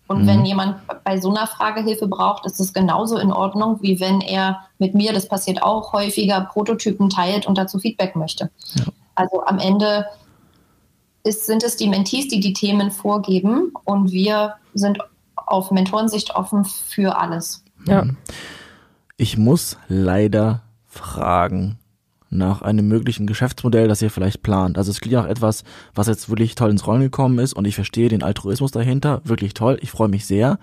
Und 0.07 0.22
mhm. 0.22 0.26
wenn 0.29 0.46
jemand 0.46 0.76
bei 1.02 1.20
so 1.20 1.29
einer 1.29 1.48
Frage 1.48 1.83
Hilfe 1.83 2.07
braucht, 2.07 2.46
ist 2.46 2.61
es 2.61 2.72
genauso 2.72 3.18
in 3.18 3.33
Ordnung, 3.33 3.83
wie 3.83 3.98
wenn 3.98 4.20
er 4.20 4.61
mit 4.79 4.94
mir, 4.94 5.12
das 5.12 5.26
passiert 5.26 5.61
auch 5.61 5.92
häufiger, 5.92 6.42
Prototypen 6.42 7.11
teilt 7.11 7.48
und 7.48 7.59
dazu 7.59 7.81
Feedback 7.81 8.14
möchte. 8.14 8.48
Ja. 8.76 8.85
Also 9.16 9.44
am 9.44 9.59
Ende 9.59 10.07
ist, 11.24 11.46
sind 11.46 11.64
es 11.64 11.76
die 11.76 11.88
Mentees, 11.88 12.29
die 12.29 12.38
die 12.38 12.52
Themen 12.52 12.92
vorgeben 12.92 13.72
und 13.85 14.12
wir 14.12 14.55
sind 14.72 15.00
auf 15.37 15.70
Mentorensicht 15.70 16.35
offen 16.35 16.64
für 16.64 17.18
alles. 17.18 17.64
Ja. 17.87 18.07
Ich 19.16 19.38
muss 19.38 19.79
leider 19.88 20.62
fragen 20.87 21.79
nach 22.29 22.62
einem 22.62 22.88
möglichen 22.88 23.27
Geschäftsmodell, 23.27 23.88
das 23.88 24.03
ihr 24.03 24.11
vielleicht 24.11 24.42
plant. 24.42 24.79
Also 24.79 24.90
es 24.90 25.01
klingt 25.01 25.16
auch 25.16 25.27
etwas, 25.27 25.64
was 25.94 26.09
jetzt 26.09 26.29
wirklich 26.29 26.55
toll 26.55 26.70
ins 26.70 26.87
Rollen 26.87 27.03
gekommen 27.03 27.38
ist 27.38 27.53
und 27.53 27.64
ich 27.66 27.75
verstehe 27.75 28.09
den 28.09 28.22
Altruismus 28.22 28.72
dahinter. 28.72 29.20
Wirklich 29.25 29.55
toll. 29.55 29.79
Ich 29.81 29.90
freue 29.90 30.09
mich 30.09 30.27
sehr. 30.27 30.59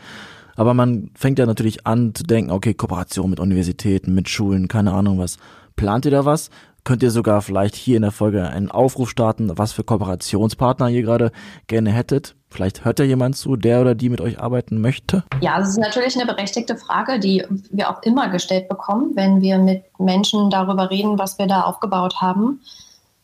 Aber 0.56 0.74
man 0.74 1.10
fängt 1.16 1.40
ja 1.40 1.46
natürlich 1.46 1.88
an 1.88 2.14
zu 2.14 2.24
denken, 2.24 2.52
okay, 2.52 2.74
Kooperation 2.74 3.30
mit 3.30 3.40
Universitäten, 3.40 4.14
mit 4.14 4.30
Schulen, 4.30 4.68
keine 4.68 4.94
Ahnung 4.94 5.18
was. 5.18 5.38
Plant 5.76 6.06
ihr 6.06 6.12
da 6.12 6.26
was? 6.26 6.52
könnt 6.84 7.04
ihr 7.04 7.12
sogar 7.12 7.42
vielleicht 7.42 7.76
hier 7.76 7.96
in 7.96 8.02
der 8.02 8.12
Folge 8.12 8.48
einen 8.48 8.70
Aufruf 8.70 9.10
starten, 9.10 9.58
was 9.58 9.72
für 9.72 9.84
Kooperationspartner 9.84 10.90
ihr 10.90 11.02
gerade 11.02 11.32
gerne 11.68 11.92
hättet. 11.92 12.36
Vielleicht 12.54 12.86
hört 12.86 13.00
ja 13.00 13.06
jemand 13.06 13.36
zu, 13.36 13.56
der 13.56 13.82
oder 13.82 13.96
die 13.96 14.10
mit 14.10 14.22
euch 14.22 14.40
arbeiten 14.40 14.80
möchte. 14.80 15.24
Ja, 15.42 15.58
das 15.58 15.70
ist 15.70 15.80
natürlich 15.80 16.16
eine 16.16 16.26
berechtigte 16.26 16.78
Frage, 16.78 17.20
die 17.20 17.44
wir 17.72 17.90
auch 17.90 18.04
immer 18.04 18.30
gestellt 18.30 18.70
bekommen, 18.70 19.16
wenn 19.16 19.42
wir 19.42 19.58
mit 19.58 19.84
Menschen 20.00 20.52
darüber 20.52 20.92
reden, 20.92 21.18
was 21.18 21.40
wir 21.40 21.48
da 21.48 21.62
aufgebaut 21.62 22.22
haben. 22.22 22.62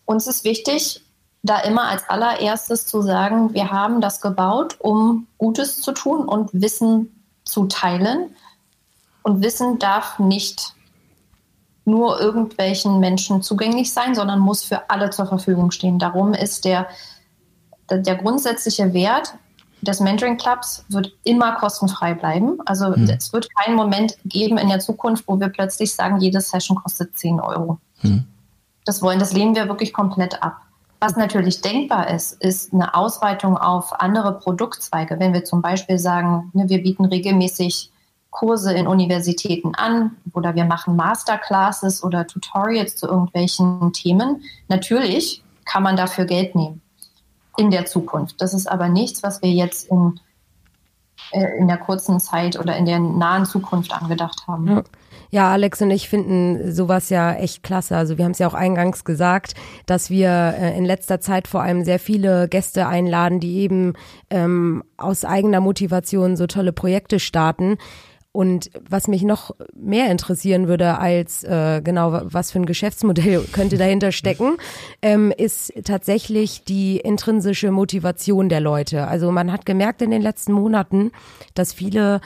Uns 0.06 0.26
ist 0.26 0.44
wichtig, 0.44 1.04
da 1.44 1.60
immer 1.60 1.84
als 1.84 2.10
allererstes 2.10 2.88
zu 2.88 3.04
sagen, 3.04 3.54
wir 3.54 3.72
haben 3.72 4.02
das 4.02 4.20
gebaut, 4.20 4.78
um 4.80 5.28
Gutes 5.38 5.80
zu 5.80 5.92
tun 5.92 6.28
und 6.28 6.50
Wissen 6.54 7.24
zu 7.46 7.66
teilen. 7.66 8.36
Und 9.22 9.44
Wissen 9.44 9.78
darf 9.78 10.18
nicht 10.18 10.74
nur 11.86 12.20
irgendwelchen 12.20 13.00
Menschen 13.00 13.44
zugänglich 13.44 13.94
sein, 13.94 14.16
sondern 14.16 14.40
muss 14.40 14.64
für 14.64 14.90
alle 14.90 15.12
zur 15.12 15.28
Verfügung 15.28 15.70
stehen. 15.70 16.00
Darum 16.00 16.34
ist 16.34 16.66
der, 16.66 16.88
der 17.92 18.16
grundsätzliche 18.16 18.94
Wert 18.94 19.34
des 19.82 20.00
Mentoring 20.00 20.38
Clubs 20.38 20.86
wird 20.90 21.12
immer 21.24 21.54
kostenfrei 21.54 22.14
bleiben. 22.14 22.58
Also 22.66 22.94
hm. 22.94 23.10
es 23.10 23.32
wird 23.32 23.48
keinen 23.56 23.76
Moment 23.76 24.18
geben 24.26 24.58
in 24.58 24.70
der 24.70 24.80
Zukunft, 24.80 25.26
wo 25.28 25.40
wir 25.40 25.50
plötzlich 25.50 25.94
sagen, 25.94 26.20
jede 26.20 26.42
Session 26.42 26.78
kostet 26.78 27.18
10 27.18 27.40
Euro. 27.40 27.80
Hm. 28.02 28.26
Das 28.86 29.02
wollen, 29.02 29.20
das 29.20 29.34
lehnen 29.34 29.56
wir 29.56 29.68
wirklich 29.68 29.94
komplett 29.94 30.42
ab. 30.44 30.58
Was 31.00 31.16
natürlich 31.16 31.62
denkbar 31.62 32.10
ist, 32.10 32.34
ist 32.42 32.74
eine 32.74 32.94
Ausweitung 32.94 33.58
auf 33.58 34.02
andere 34.02 34.38
Produktzweige. 34.38 35.18
Wenn 35.18 35.34
wir 35.34 35.46
zum 35.46 35.62
Beispiel 35.62 35.98
sagen, 35.98 36.52
ne, 36.54 36.68
wir 36.68 36.84
bieten 36.84 37.06
regelmäßig 37.06 37.92
Kurse 38.32 38.74
in 38.74 38.86
Universitäten 38.86 39.76
an 39.76 40.18
oder 40.34 40.56
wir 40.56 40.66
machen 40.66 40.96
Masterclasses 40.96 42.04
oder 42.04 42.28
Tutorials 42.28 42.96
zu 42.96 43.08
irgendwelchen 43.08 43.94
Themen. 43.94 44.44
Natürlich 44.68 45.42
kann 45.66 45.84
man 45.84 45.96
dafür 45.96 46.26
Geld 46.26 46.54
nehmen 46.54 46.82
in 47.60 47.72
der 47.72 47.86
Zukunft. 47.86 48.42
Das 48.42 48.54
ist 48.54 48.68
aber 48.68 48.90
nichts, 48.90 49.22
was 49.24 49.42
wir 49.42 49.52
jetzt 49.52 49.90
in, 49.90 50.20
äh, 51.32 51.58
in 51.60 51.68
der 51.68 51.78
kurzen 51.78 52.20
Zeit 52.20 52.58
oder 52.58 52.76
in 52.78 52.86
der 52.86 53.00
nahen 53.00 53.46
Zukunft 53.46 53.92
angedacht 53.94 54.48
haben. 54.48 54.68
Ja. 54.68 54.84
Ja, 55.32 55.52
Alex 55.52 55.80
und 55.84 55.92
ich 55.92 56.10
finden 56.10 56.72
sowas 56.72 57.10
ja 57.10 57.34
echt 57.34 57.62
klasse. 57.62 57.96
Also 57.96 58.18
wir 58.18 58.26
haben 58.26 58.32
es 58.32 58.40
ja 58.40 58.48
auch 58.48 58.56
eingangs 58.56 59.04
gesagt, 59.04 59.54
dass 59.86 60.10
wir 60.10 60.30
äh, 60.30 60.76
in 60.76 60.86
letzter 60.86 61.20
Zeit 61.20 61.48
vor 61.48 61.62
allem 61.62 61.84
sehr 61.84 62.00
viele 62.00 62.48
Gäste 62.48 62.88
einladen, 62.88 63.40
die 63.40 63.58
eben 63.60 63.94
ähm, 64.32 64.84
aus 64.98 65.26
eigener 65.26 65.62
Motivation 65.62 66.36
so 66.36 66.48
tolle 66.48 66.74
Projekte 66.74 67.20
starten. 67.20 67.78
Und 68.40 68.72
was 68.90 69.10
mich 69.10 69.24
noch 69.24 69.54
mehr 69.76 70.10
interessieren 70.10 70.70
würde 70.70 70.98
als 70.98 71.44
äh, 71.44 71.82
genau, 71.84 72.22
was 72.24 72.52
für 72.52 72.60
ein 72.60 72.66
Geschäftsmodell 72.66 73.44
könnte 73.52 73.78
dahinter 73.78 74.14
stecken, 74.14 74.56
ähm, 75.02 75.34
ist 75.38 75.74
tatsächlich 75.84 76.64
die 76.64 77.00
intrinsische 77.00 77.70
Motivation 77.70 78.48
der 78.48 78.62
Leute. 78.62 79.10
Also 79.10 79.30
man 79.34 79.52
hat 79.52 79.66
gemerkt 79.66 80.02
in 80.02 80.10
den 80.10 80.22
letzten 80.22 80.54
Monaten, 80.54 81.12
dass 81.54 81.74
viele, 81.74 82.22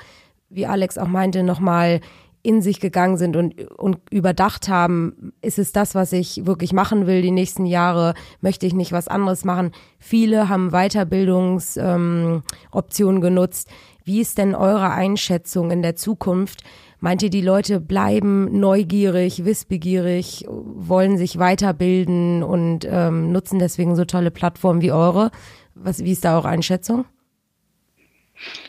wie 0.51 0.67
Alex 0.67 0.99
auch 0.99 1.07
meinte, 1.07 1.41
nochmal 1.41 1.99
in 2.43 2.61
sich 2.61 2.79
gegangen 2.79 3.17
sind 3.17 3.35
und, 3.35 3.59
und 3.79 3.97
überdacht 4.11 4.67
haben, 4.67 5.33
ist 5.41 5.57
es 5.57 5.71
das, 5.71 5.95
was 5.95 6.11
ich 6.11 6.45
wirklich 6.45 6.73
machen 6.73 7.07
will 7.07 7.23
die 7.23 7.31
nächsten 7.31 7.65
Jahre? 7.65 8.13
Möchte 8.41 8.67
ich 8.67 8.73
nicht 8.73 8.91
was 8.91 9.07
anderes 9.07 9.45
machen? 9.45 9.71
Viele 9.97 10.49
haben 10.49 10.71
Weiterbildungsoptionen 10.71 13.15
ähm, 13.15 13.21
genutzt. 13.21 13.69
Wie 14.05 14.19
ist 14.19 14.37
denn 14.37 14.55
eure 14.55 14.91
Einschätzung 14.91 15.71
in 15.71 15.81
der 15.81 15.95
Zukunft? 15.95 16.63
Meint 16.99 17.21
ihr, 17.21 17.29
die 17.29 17.41
Leute 17.41 17.79
bleiben 17.79 18.59
neugierig, 18.59 19.43
wissbegierig, 19.43 20.45
wollen 20.47 21.17
sich 21.17 21.37
weiterbilden 21.37 22.43
und 22.43 22.87
ähm, 22.89 23.31
nutzen 23.31 23.59
deswegen 23.59 23.95
so 23.95 24.05
tolle 24.05 24.31
Plattformen 24.31 24.81
wie 24.81 24.91
eure? 24.91 25.31
Was, 25.75 26.03
wie 26.03 26.11
ist 26.11 26.23
da 26.23 26.37
eure 26.37 26.49
Einschätzung? 26.49 27.05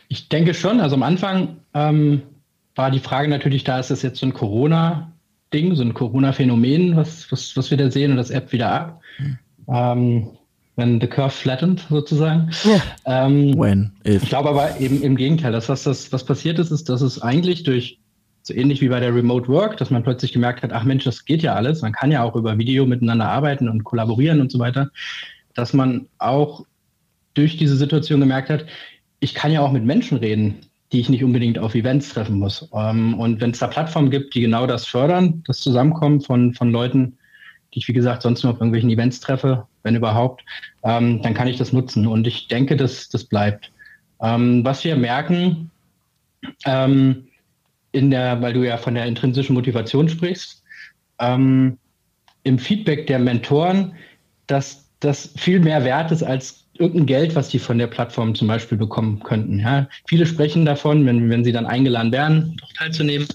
Ich 0.09 0.29
denke 0.29 0.55
schon. 0.55 0.81
Also 0.81 0.97
am 0.97 1.03
Anfang 1.03 1.59
ähm, 1.75 2.23
war 2.75 2.91
die 2.91 3.01
Frage 3.01 3.29
natürlich 3.29 3.65
da, 3.65 3.79
ist 3.79 3.91
das 3.91 4.03
jetzt 4.03 4.19
so 4.19 4.27
ein 4.27 4.35
Corona-Ding, 4.35 5.75
so 5.75 5.83
ein 5.83 5.95
Corona-Phänomen, 5.95 6.97
was, 6.97 7.31
was, 7.31 7.57
was 7.57 7.71
wir 7.71 7.79
da 7.79 7.91
sehen 7.91 8.11
und 8.11 8.17
das 8.17 8.31
App 8.31 8.53
wieder 8.53 8.73
ab? 8.73 9.01
Mhm. 9.19 9.39
Ähm, 9.69 10.29
wenn 10.77 11.01
the 11.01 11.07
curve 11.07 11.31
flattened 11.31 11.85
sozusagen. 11.89 12.51
Ja. 12.65 12.83
Ähm, 13.27 13.59
When, 13.59 13.93
if. 14.07 14.23
Ich 14.23 14.29
glaube 14.29 14.49
aber 14.49 14.81
eben 14.81 15.03
im 15.03 15.17
Gegenteil, 15.17 15.53
dass 15.53 15.69
was, 15.69 15.85
das, 15.85 16.13
was 16.13 16.25
passiert 16.25 16.59
ist, 16.59 16.71
ist, 16.71 16.89
dass 16.89 17.01
es 17.01 17.23
eigentlich 17.23 17.63
durch 17.63 17.99
so 18.43 18.53
ähnlich 18.53 18.81
wie 18.83 18.89
bei 18.89 19.01
der 19.01 19.15
Remote 19.15 19.49
Work, 19.49 19.79
dass 19.79 19.91
man 19.91 20.03
plötzlich 20.03 20.33
gemerkt 20.33 20.63
hat, 20.63 20.73
ach 20.73 20.85
Mensch, 20.85 21.05
das 21.05 21.25
geht 21.25 21.43
ja 21.43 21.55
alles. 21.55 21.81
Man 21.81 21.93
kann 21.93 22.13
ja 22.13 22.23
auch 22.23 22.37
über 22.37 22.59
Video 22.59 22.85
miteinander 22.85 23.29
arbeiten 23.29 23.69
und 23.69 23.85
kollaborieren 23.85 24.41
und 24.41 24.53
so 24.53 24.59
weiter, 24.59 24.91
dass 25.55 25.73
man 25.73 26.09
auch 26.19 26.67
durch 27.33 27.57
diese 27.57 27.77
Situation 27.77 28.21
gemerkt 28.21 28.51
hat, 28.51 28.67
ich 29.21 29.35
kann 29.35 29.51
ja 29.51 29.61
auch 29.61 29.73
mit 29.73 29.85
Menschen 29.85 30.19
reden, 30.19 30.67
die 30.93 31.01
ich 31.01 31.09
nicht 31.09 31.25
unbedingt 31.25 31.59
auf 31.59 31.75
Events 31.75 32.11
treffen 32.11 32.39
muss. 32.39 32.69
Ähm, 32.75 33.19
und 33.19 33.41
wenn 33.41 33.51
es 33.51 33.59
da 33.59 33.67
Plattformen 33.67 34.11
gibt, 34.11 34.35
die 34.35 34.43
genau 34.43 34.67
das 34.67 34.87
fördern, 34.87 35.43
das 35.47 35.61
Zusammenkommen 35.61 36.21
von, 36.21 36.53
von 36.53 36.71
Leuten, 36.71 37.17
die 37.73 37.79
ich, 37.79 37.89
wie 37.89 37.95
gesagt, 37.95 38.23
sonst 38.23 38.43
nur 38.43 38.53
auf 38.53 38.59
irgendwelchen 38.59 38.91
Events 38.91 39.21
treffe, 39.21 39.67
wenn 39.85 39.95
überhaupt, 39.95 40.45
ähm, 40.83 41.23
dann 41.23 41.35
kann 41.35 41.47
ich 41.47 41.57
das 41.57 41.73
nutzen. 41.73 42.07
Und 42.07 42.27
ich 42.27 42.49
denke, 42.49 42.77
dass 42.77 43.09
das 43.09 43.25
bleibt. 43.25 43.71
Ähm, 44.21 44.65
was 44.65 44.83
wir 44.85 44.97
merken, 44.97 45.71
ähm, 46.67 47.29
in 47.93 48.11
der, 48.11 48.43
weil 48.43 48.53
du 48.53 48.67
ja 48.67 48.77
von 48.77 48.95
der 48.95 49.07
intrinsischen 49.07 49.55
Motivation 49.55 50.09
sprichst, 50.09 50.63
ähm, 51.21 51.79
im 52.43 52.59
Feedback 52.59 53.07
der 53.07 53.19
Mentoren, 53.19 53.95
dass 54.47 54.91
das 55.01 55.33
viel 55.37 55.61
mehr 55.61 55.85
wert 55.85 56.11
ist 56.11 56.23
als 56.23 56.67
irgendein 56.75 57.07
Geld, 57.07 57.35
was 57.35 57.51
die 57.51 57.59
von 57.59 57.79
der 57.79 57.87
Plattform 57.87 58.35
zum 58.35 58.49
Beispiel 58.49 58.77
bekommen 58.77 59.23
könnten. 59.23 59.61
Ja? 59.61 59.89
Viele 60.09 60.27
sprechen 60.27 60.65
davon, 60.65 61.07
wenn, 61.07 61.31
wenn 61.31 61.45
sie 61.45 61.53
dann 61.53 61.67
eingeladen 61.67 62.13
werden, 62.13 62.57
doch 62.61 62.73
teilzunehmen, 62.73 63.29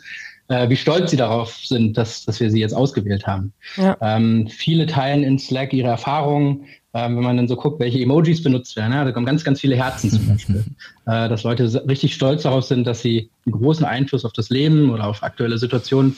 wie 0.49 0.75
stolz 0.75 1.12
sie 1.12 1.17
darauf 1.17 1.55
sind, 1.57 1.95
dass, 1.95 2.25
dass 2.25 2.39
wir 2.39 2.49
sie 2.49 2.59
jetzt 2.59 2.73
ausgewählt 2.73 3.27
haben. 3.27 3.53
Ja. 3.77 3.95
Ähm, 4.01 4.47
viele 4.47 4.88
teilen 4.88 5.23
in 5.23 5.38
Slack 5.38 5.73
ihre 5.73 5.89
Erfahrungen, 5.89 6.65
ähm, 6.93 7.17
wenn 7.17 7.23
man 7.23 7.38
dann 7.38 7.47
so 7.47 7.55
guckt, 7.55 7.79
welche 7.79 7.99
Emojis 7.99 8.41
benutzt 8.41 8.75
werden. 8.75 8.93
Ja, 8.93 9.05
da 9.05 9.12
kommen 9.12 9.25
ganz, 9.25 9.43
ganz 9.43 9.59
viele 9.59 9.75
Herzen 9.75 10.09
zum 10.09 10.27
Beispiel. 10.27 10.63
äh, 11.05 11.29
dass 11.29 11.43
Leute 11.43 11.83
richtig 11.88 12.15
stolz 12.15 12.43
darauf 12.43 12.63
sind, 12.63 12.88
dass 12.88 13.01
sie 13.01 13.29
einen 13.45 13.53
großen 13.53 13.85
Einfluss 13.85 14.25
auf 14.25 14.33
das 14.33 14.49
Leben 14.49 14.89
oder 14.89 15.05
auf 15.05 15.21
aktuelle 15.21 15.59
Situationen 15.59 16.15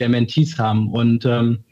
der 0.00 0.08
Mentees 0.08 0.58
haben. 0.58 0.90
Und 0.90 1.26
ähm, 1.26 1.64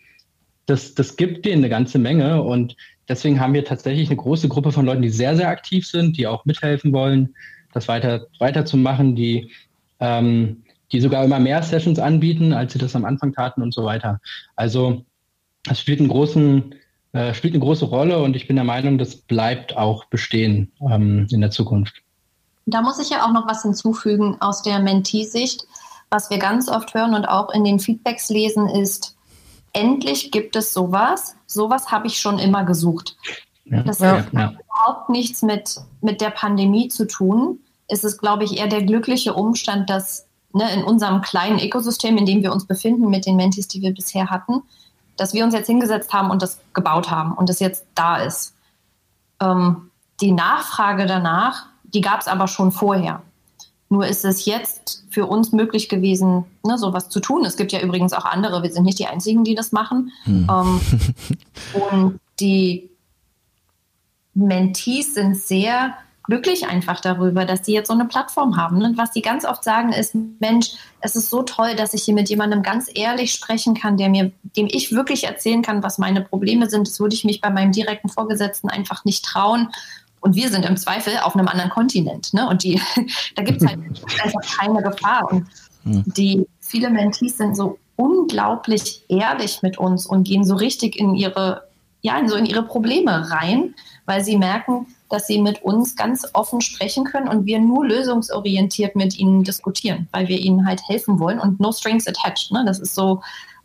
das, 0.66 0.94
das 0.94 1.16
gibt 1.16 1.46
denen 1.46 1.62
eine 1.62 1.70
ganze 1.70 1.98
Menge. 1.98 2.42
Und 2.42 2.76
deswegen 3.08 3.40
haben 3.40 3.54
wir 3.54 3.64
tatsächlich 3.64 4.08
eine 4.08 4.16
große 4.16 4.48
Gruppe 4.48 4.72
von 4.72 4.84
Leuten, 4.84 5.02
die 5.02 5.10
sehr, 5.10 5.36
sehr 5.36 5.48
aktiv 5.48 5.86
sind, 5.86 6.18
die 6.18 6.26
auch 6.26 6.44
mithelfen 6.44 6.92
wollen, 6.92 7.34
das 7.72 7.88
weiter, 7.88 8.26
weiterzumachen, 8.38 9.16
die 9.16 9.50
ähm, 10.00 10.64
die 10.92 11.00
sogar 11.00 11.24
immer 11.24 11.38
mehr 11.38 11.62
Sessions 11.62 11.98
anbieten, 11.98 12.52
als 12.52 12.72
sie 12.72 12.78
das 12.78 12.94
am 12.94 13.04
Anfang 13.04 13.32
taten 13.32 13.62
und 13.62 13.72
so 13.72 13.84
weiter. 13.84 14.20
Also 14.56 15.04
es 15.68 15.80
spielt 15.80 16.00
einen 16.00 16.08
großen, 16.08 16.74
äh, 17.12 17.34
spielt 17.34 17.54
eine 17.54 17.64
große 17.64 17.86
Rolle 17.86 18.22
und 18.22 18.36
ich 18.36 18.46
bin 18.46 18.56
der 18.56 18.64
Meinung, 18.64 18.98
das 18.98 19.16
bleibt 19.16 19.76
auch 19.76 20.04
bestehen 20.06 20.72
ähm, 20.88 21.26
in 21.30 21.40
der 21.40 21.50
Zukunft. 21.50 21.94
Da 22.66 22.80
muss 22.80 22.98
ich 22.98 23.10
ja 23.10 23.24
auch 23.26 23.32
noch 23.32 23.46
was 23.46 23.62
hinzufügen 23.62 24.36
aus 24.40 24.62
der 24.62 24.78
Mentee-Sicht. 24.78 25.66
Was 26.10 26.30
wir 26.30 26.38
ganz 26.38 26.68
oft 26.68 26.94
hören 26.94 27.14
und 27.14 27.24
auch 27.26 27.52
in 27.52 27.64
den 27.64 27.80
Feedbacks 27.80 28.28
lesen, 28.30 28.68
ist, 28.68 29.16
endlich 29.72 30.30
gibt 30.30 30.56
es 30.56 30.72
sowas. 30.72 31.36
Sowas 31.46 31.90
habe 31.90 32.06
ich 32.06 32.20
schon 32.20 32.38
immer 32.38 32.64
gesucht. 32.64 33.16
Ja, 33.64 33.82
das 33.82 33.98
ja, 33.98 34.18
hat 34.18 34.32
ja. 34.32 34.52
überhaupt 34.52 35.10
nichts 35.10 35.42
mit, 35.42 35.76
mit 36.00 36.20
der 36.20 36.30
Pandemie 36.30 36.88
zu 36.88 37.06
tun. 37.06 37.58
Es 37.88 38.04
ist, 38.04 38.18
glaube 38.18 38.44
ich, 38.44 38.58
eher 38.58 38.68
der 38.68 38.82
glückliche 38.82 39.34
Umstand, 39.34 39.90
dass 39.90 40.26
ne, 40.54 40.72
in 40.72 40.82
unserem 40.82 41.20
kleinen 41.20 41.58
Ökosystem, 41.58 42.16
in 42.16 42.26
dem 42.26 42.42
wir 42.42 42.52
uns 42.52 42.64
befinden, 42.66 43.10
mit 43.10 43.26
den 43.26 43.36
Mentis, 43.36 43.68
die 43.68 43.82
wir 43.82 43.92
bisher 43.92 44.30
hatten, 44.30 44.62
dass 45.16 45.34
wir 45.34 45.44
uns 45.44 45.54
jetzt 45.54 45.66
hingesetzt 45.66 46.12
haben 46.12 46.30
und 46.30 46.42
das 46.42 46.60
gebaut 46.72 47.10
haben 47.10 47.32
und 47.32 47.48
das 47.48 47.60
jetzt 47.60 47.84
da 47.94 48.16
ist. 48.16 48.54
Ähm, 49.40 49.90
die 50.20 50.32
Nachfrage 50.32 51.06
danach, 51.06 51.66
die 51.82 52.00
gab 52.00 52.20
es 52.20 52.28
aber 52.28 52.48
schon 52.48 52.72
vorher. 52.72 53.22
Nur 53.90 54.06
ist 54.06 54.24
es 54.24 54.46
jetzt 54.46 55.04
für 55.10 55.26
uns 55.26 55.52
möglich 55.52 55.88
gewesen, 55.88 56.44
ne, 56.64 56.78
sowas 56.78 57.10
zu 57.10 57.20
tun. 57.20 57.44
Es 57.44 57.56
gibt 57.56 57.72
ja 57.72 57.80
übrigens 57.80 58.12
auch 58.12 58.24
andere, 58.24 58.62
wir 58.62 58.72
sind 58.72 58.84
nicht 58.84 58.98
die 58.98 59.06
Einzigen, 59.06 59.44
die 59.44 59.54
das 59.54 59.72
machen. 59.72 60.10
Hm. 60.24 60.48
Ähm, 60.50 60.80
und 61.90 62.20
die 62.40 62.90
Mentees 64.34 65.14
sind 65.14 65.36
sehr 65.36 65.94
glücklich 66.24 66.66
einfach 66.66 67.00
darüber, 67.00 67.44
dass 67.44 67.62
die 67.62 67.72
jetzt 67.72 67.88
so 67.88 67.92
eine 67.94 68.06
Plattform 68.06 68.56
haben. 68.56 68.82
Und 68.82 68.98
was 68.98 69.12
die 69.12 69.22
ganz 69.22 69.44
oft 69.44 69.62
sagen 69.62 69.92
ist, 69.92 70.14
Mensch, 70.40 70.70
es 71.00 71.16
ist 71.16 71.30
so 71.30 71.42
toll, 71.42 71.76
dass 71.76 71.94
ich 71.94 72.02
hier 72.02 72.14
mit 72.14 72.28
jemandem 72.28 72.62
ganz 72.62 72.90
ehrlich 72.92 73.32
sprechen 73.32 73.74
kann, 73.74 73.96
der 73.96 74.08
mir, 74.08 74.32
dem 74.56 74.66
ich 74.70 74.92
wirklich 74.92 75.24
erzählen 75.24 75.62
kann, 75.62 75.82
was 75.82 75.98
meine 75.98 76.22
Probleme 76.22 76.68
sind. 76.68 76.88
Das 76.88 76.98
würde 76.98 77.14
ich 77.14 77.24
mich 77.24 77.40
bei 77.40 77.50
meinem 77.50 77.72
direkten 77.72 78.08
Vorgesetzten 78.08 78.70
einfach 78.70 79.04
nicht 79.04 79.24
trauen. 79.24 79.68
Und 80.20 80.34
wir 80.34 80.48
sind 80.48 80.64
im 80.64 80.78
Zweifel 80.78 81.18
auf 81.22 81.36
einem 81.36 81.48
anderen 81.48 81.70
Kontinent. 81.70 82.32
Ne? 82.32 82.48
Und 82.48 82.62
die, 82.62 82.80
da 83.36 83.42
gibt 83.42 83.60
es 83.60 83.68
halt 83.68 83.78
einfach 84.22 84.58
keine 84.58 84.82
Gefahr. 84.82 85.30
Und 85.30 85.46
die 85.84 86.46
viele 86.60 86.88
Mentees 86.88 87.36
sind 87.36 87.54
so 87.54 87.78
unglaublich 87.96 89.04
ehrlich 89.08 89.60
mit 89.62 89.76
uns 89.76 90.06
und 90.06 90.24
gehen 90.24 90.44
so 90.44 90.54
richtig 90.56 90.98
in 90.98 91.14
ihre, 91.14 91.68
ja, 92.00 92.18
in 92.18 92.28
so 92.28 92.36
in 92.36 92.46
ihre 92.46 92.62
Probleme 92.62 93.30
rein, 93.30 93.74
weil 94.06 94.24
sie 94.24 94.38
merken, 94.38 94.86
dass 95.08 95.26
sie 95.26 95.40
mit 95.40 95.62
uns 95.62 95.96
ganz 95.96 96.26
offen 96.32 96.60
sprechen 96.60 97.04
können 97.04 97.28
und 97.28 97.46
wir 97.46 97.60
nur 97.60 97.86
lösungsorientiert 97.86 98.96
mit 98.96 99.18
ihnen 99.18 99.44
diskutieren, 99.44 100.08
weil 100.12 100.28
wir 100.28 100.38
ihnen 100.38 100.66
halt 100.66 100.80
helfen 100.88 101.18
wollen 101.18 101.38
und 101.38 101.60
no 101.60 101.72
strings 101.72 102.06
attached. 102.06 102.50
Ne? 102.52 102.64
Das 102.66 102.78
ist 102.78 102.94
so 102.94 103.22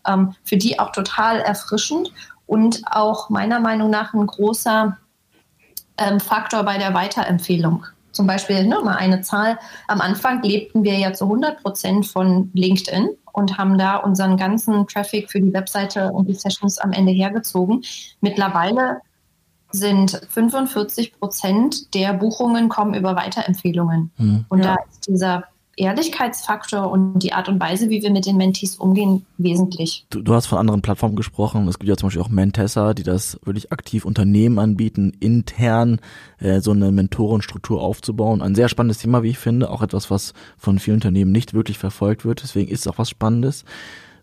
ähm, 0.07 0.35
für 0.43 0.57
die 0.57 0.79
auch 0.79 0.91
total 0.91 1.39
erfrischend 1.39 2.11
und 2.45 2.81
auch 2.91 3.29
meiner 3.29 3.59
Meinung 3.59 3.89
nach 3.89 4.13
ein 4.13 4.25
großer 4.25 4.97
ähm, 5.97 6.19
Faktor 6.19 6.63
bei 6.63 6.77
der 6.77 6.93
Weiterempfehlung. 6.93 7.85
Zum 8.11 8.25
Beispiel 8.25 8.65
ne, 8.65 8.81
mal 8.83 8.95
eine 8.95 9.21
Zahl. 9.21 9.59
Am 9.87 10.01
Anfang 10.01 10.41
lebten 10.41 10.83
wir 10.83 10.97
ja 10.97 11.13
zu 11.13 11.25
100 11.25 11.61
Prozent 11.61 12.07
von 12.07 12.49
LinkedIn 12.53 13.09
und 13.33 13.57
haben 13.57 13.77
da 13.77 13.97
unseren 13.97 14.35
ganzen 14.35 14.87
Traffic 14.87 15.31
für 15.31 15.39
die 15.39 15.53
Webseite 15.53 16.11
und 16.11 16.27
die 16.27 16.33
Sessions 16.33 16.79
am 16.79 16.91
Ende 16.91 17.11
hergezogen. 17.11 17.83
Mittlerweile 18.19 19.01
sind 19.71 20.21
45 20.29 21.19
Prozent 21.19 21.93
der 21.93 22.13
Buchungen 22.13 22.69
kommen 22.69 22.93
über 22.93 23.15
Weiterempfehlungen. 23.15 24.11
Mhm. 24.17 24.45
Und 24.49 24.59
ja. 24.59 24.75
da 24.75 24.75
ist 24.89 25.07
dieser 25.07 25.43
Ehrlichkeitsfaktor 25.79 26.91
und 26.91 27.19
die 27.19 27.31
Art 27.31 27.47
und 27.47 27.59
Weise, 27.59 27.89
wie 27.89 28.01
wir 28.01 28.11
mit 28.11 28.25
den 28.25 28.35
Mentees 28.35 28.75
umgehen, 28.75 29.25
wesentlich. 29.37 30.05
Du, 30.09 30.21
du, 30.21 30.33
hast 30.33 30.47
von 30.47 30.57
anderen 30.57 30.81
Plattformen 30.81 31.15
gesprochen. 31.15 31.67
Es 31.69 31.79
gibt 31.79 31.87
ja 31.87 31.95
zum 31.95 32.07
Beispiel 32.07 32.21
auch 32.21 32.29
Mentessa, 32.29 32.93
die 32.93 33.03
das 33.03 33.39
wirklich 33.45 33.71
aktiv 33.71 34.03
Unternehmen 34.03 34.59
anbieten, 34.59 35.13
intern 35.19 36.01
äh, 36.39 36.59
so 36.59 36.71
eine 36.71 36.91
Mentorenstruktur 36.91 37.81
aufzubauen. 37.81 38.41
Ein 38.41 38.55
sehr 38.55 38.67
spannendes 38.67 38.97
Thema, 38.97 39.23
wie 39.23 39.29
ich 39.29 39.39
finde. 39.39 39.71
Auch 39.71 39.81
etwas, 39.81 40.11
was 40.11 40.33
von 40.57 40.79
vielen 40.79 40.95
Unternehmen 40.95 41.31
nicht 41.31 41.53
wirklich 41.53 41.77
verfolgt 41.77 42.25
wird. 42.25 42.43
Deswegen 42.43 42.69
ist 42.69 42.81
es 42.81 42.87
auch 42.87 42.97
was 42.97 43.09
Spannendes. 43.09 43.63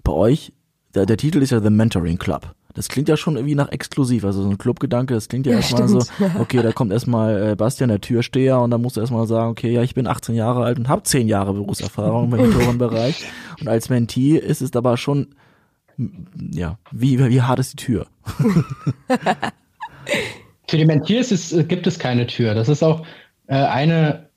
Bei 0.05 0.13
euch, 0.13 0.53
der, 0.95 1.07
der 1.07 1.17
Titel 1.17 1.41
ist 1.41 1.51
ja 1.51 1.61
The 1.61 1.71
Mentoring 1.71 2.19
Club. 2.19 2.55
Das 2.77 2.89
klingt 2.89 3.09
ja 3.09 3.17
schon 3.17 3.37
irgendwie 3.37 3.55
nach 3.55 3.71
exklusiv, 3.73 4.25
also 4.25 4.43
so 4.43 4.51
ein 4.51 4.59
Clubgedanke, 4.59 5.15
das 5.15 5.29
klingt 5.29 5.47
ja, 5.47 5.53
ja 5.53 5.59
erstmal 5.59 5.89
so, 5.89 6.03
okay, 6.39 6.63
da 6.63 6.73
kommt 6.73 6.93
erstmal 6.93 7.53
äh, 7.53 7.57
Bastian, 7.57 7.89
der 7.89 8.03
Türsteher, 8.03 8.61
und 8.61 8.71
dann 8.71 8.83
musst 8.83 8.97
du 8.97 9.01
erstmal 9.01 9.27
sagen, 9.27 9.51
okay, 9.51 9.73
ja, 9.73 9.83
ich 9.83 9.95
bin 9.95 10.07
18 10.07 10.35
Jahre 10.35 10.63
alt 10.63 10.79
und 10.79 10.89
habe 10.89 11.03
10 11.03 11.27
Jahre 11.27 11.55
Berufserfahrung 11.55 12.25
im 12.25 12.31
Mentorenbereich. 12.39 13.25
Und 13.61 13.69
als 13.69 13.89
Mentee 13.89 14.37
ist 14.37 14.61
es 14.61 14.77
aber 14.77 14.99
schon, 14.99 15.29
ja, 16.53 16.79
wie, 16.93 17.19
wie 17.19 17.43
hart 17.43 17.59
ist 17.59 17.73
die 17.73 17.85
Tür? 17.85 18.07
Für 20.69 20.77
die 20.77 20.85
Mentees 20.85 21.33
ist, 21.33 21.69
gibt 21.69 21.87
es 21.87 21.99
keine 21.99 22.27
Tür. 22.27 22.55
Das 22.55 22.69
ist 22.69 22.83
auch 22.83 23.07
äh, 23.47 23.55
eine, 23.55 24.29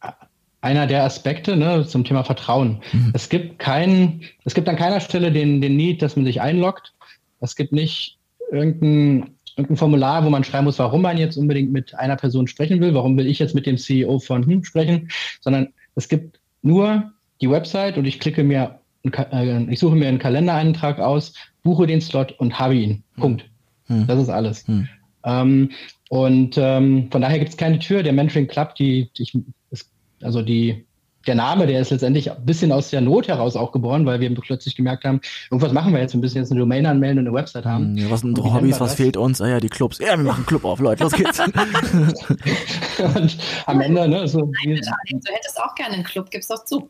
einer 0.61 0.87
der 0.87 1.03
Aspekte 1.03 1.57
ne, 1.57 1.85
zum 1.85 2.05
Thema 2.05 2.23
Vertrauen. 2.23 2.81
Mhm. 2.93 3.11
Es 3.13 3.27
gibt 3.27 3.59
keinen, 3.59 4.21
es 4.45 4.53
gibt 4.53 4.69
an 4.69 4.77
keiner 4.77 5.01
Stelle 5.01 5.31
den, 5.31 5.59
den 5.59 5.75
Need, 5.75 6.01
dass 6.01 6.15
man 6.15 6.25
sich 6.25 6.39
einloggt. 6.39 6.93
Es 7.41 7.55
gibt 7.55 7.71
nicht 7.71 8.18
irgendein, 8.51 9.35
irgendein 9.55 9.77
Formular, 9.77 10.25
wo 10.25 10.29
man 10.29 10.43
schreiben 10.43 10.65
muss, 10.65 10.79
warum 10.79 11.01
man 11.01 11.17
jetzt 11.17 11.37
unbedingt 11.37 11.71
mit 11.71 11.93
einer 11.95 12.15
Person 12.15 12.47
sprechen 12.47 12.79
will, 12.81 12.93
warum 12.93 13.17
will 13.17 13.27
ich 13.27 13.39
jetzt 13.39 13.55
mit 13.55 13.65
dem 13.65 13.77
CEO 13.77 14.19
von 14.19 14.45
hm 14.45 14.63
sprechen, 14.63 15.09
sondern 15.41 15.69
es 15.95 16.07
gibt 16.07 16.39
nur 16.61 17.11
die 17.41 17.49
Website 17.49 17.97
und 17.97 18.05
ich 18.05 18.19
klicke 18.19 18.43
mir, 18.43 18.79
äh, 19.03 19.63
ich 19.71 19.79
suche 19.79 19.95
mir 19.95 20.07
einen 20.07 20.19
Kalendereintrag 20.19 20.99
aus, 20.99 21.33
buche 21.63 21.87
den 21.87 22.01
Slot 22.01 22.33
und 22.33 22.59
habe 22.59 22.75
ihn. 22.75 23.03
Hm. 23.15 23.21
Punkt. 23.21 23.49
Hm. 23.87 24.07
Das 24.07 24.19
ist 24.19 24.29
alles. 24.29 24.67
Hm. 24.67 24.87
Ähm, 25.23 25.71
und 26.09 26.57
ähm, 26.57 27.09
von 27.11 27.21
daher 27.21 27.39
gibt 27.39 27.51
es 27.51 27.57
keine 27.57 27.79
Tür. 27.79 28.03
Der 28.03 28.13
Mentoring 28.13 28.47
Club, 28.47 28.75
die, 28.75 29.09
die 29.17 29.23
ich, 29.23 29.37
ist, 29.71 29.91
also 30.21 30.41
die, 30.41 30.85
der 31.29 31.35
Name, 31.35 31.67
der 31.67 31.79
ist 31.79 31.91
letztendlich 31.91 32.31
ein 32.31 32.43
bisschen 32.43 32.71
aus 32.71 32.89
der 32.89 33.01
Not 33.01 33.27
heraus 33.27 33.55
auch 33.55 33.71
geboren, 33.71 34.03
weil 34.07 34.19
wir 34.19 34.33
plötzlich 34.33 34.75
gemerkt 34.75 35.05
haben, 35.05 35.21
irgendwas 35.51 35.73
machen 35.73 35.93
wir 35.93 36.01
jetzt, 36.01 36.13
wir 36.13 36.19
müssen 36.19 36.37
jetzt 36.37 36.49
eine 36.49 36.59
Domain 36.59 36.87
anmelden 36.87 37.19
und 37.19 37.27
eine 37.27 37.35
Website 37.35 37.65
haben. 37.65 37.95
Ja, 37.95 38.09
was 38.09 38.21
sind 38.21 38.29
unsere 38.31 38.51
Hobbys, 38.51 38.79
was 38.79 38.95
fehlt 38.95 39.15
uns? 39.15 39.39
Ah 39.39 39.47
ja, 39.47 39.59
die 39.59 39.69
Clubs. 39.69 39.99
Ja, 39.99 40.17
wir 40.17 40.23
machen 40.23 40.43
Club 40.47 40.65
auf, 40.65 40.79
Leute, 40.79 41.03
los 41.03 41.13
geht's. 41.13 41.39
und 43.15 43.37
am 43.67 43.79
Ende, 43.79 44.07
ne, 44.07 44.27
so. 44.27 44.39
Nein, 44.39 44.81
du 45.11 45.31
hättest 45.31 45.61
auch 45.61 45.75
gerne 45.75 45.93
einen 45.93 46.03
Club, 46.03 46.31
gib's 46.31 46.47
doch 46.47 46.65
zu. 46.65 46.89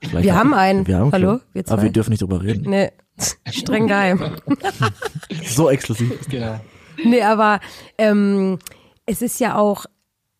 Vielleicht 0.00 0.24
wir 0.24 0.36
haben 0.36 0.54
einen. 0.54 0.86
Wir 0.86 0.98
haben 0.98 1.10
Hallo? 1.10 1.40
Wir 1.52 1.64
Aber 1.68 1.82
wir 1.82 1.90
dürfen 1.90 2.10
nicht 2.10 2.22
drüber 2.22 2.44
reden. 2.44 2.70
Nee, 2.70 2.92
streng 3.50 3.88
geheim. 3.88 4.36
so 5.44 5.68
exklusiv. 5.68 6.28
Genau. 6.28 6.60
Nee, 7.04 7.22
aber 7.22 7.58
ähm, 7.98 8.60
es 9.04 9.20
ist 9.20 9.40
ja 9.40 9.56
auch, 9.56 9.86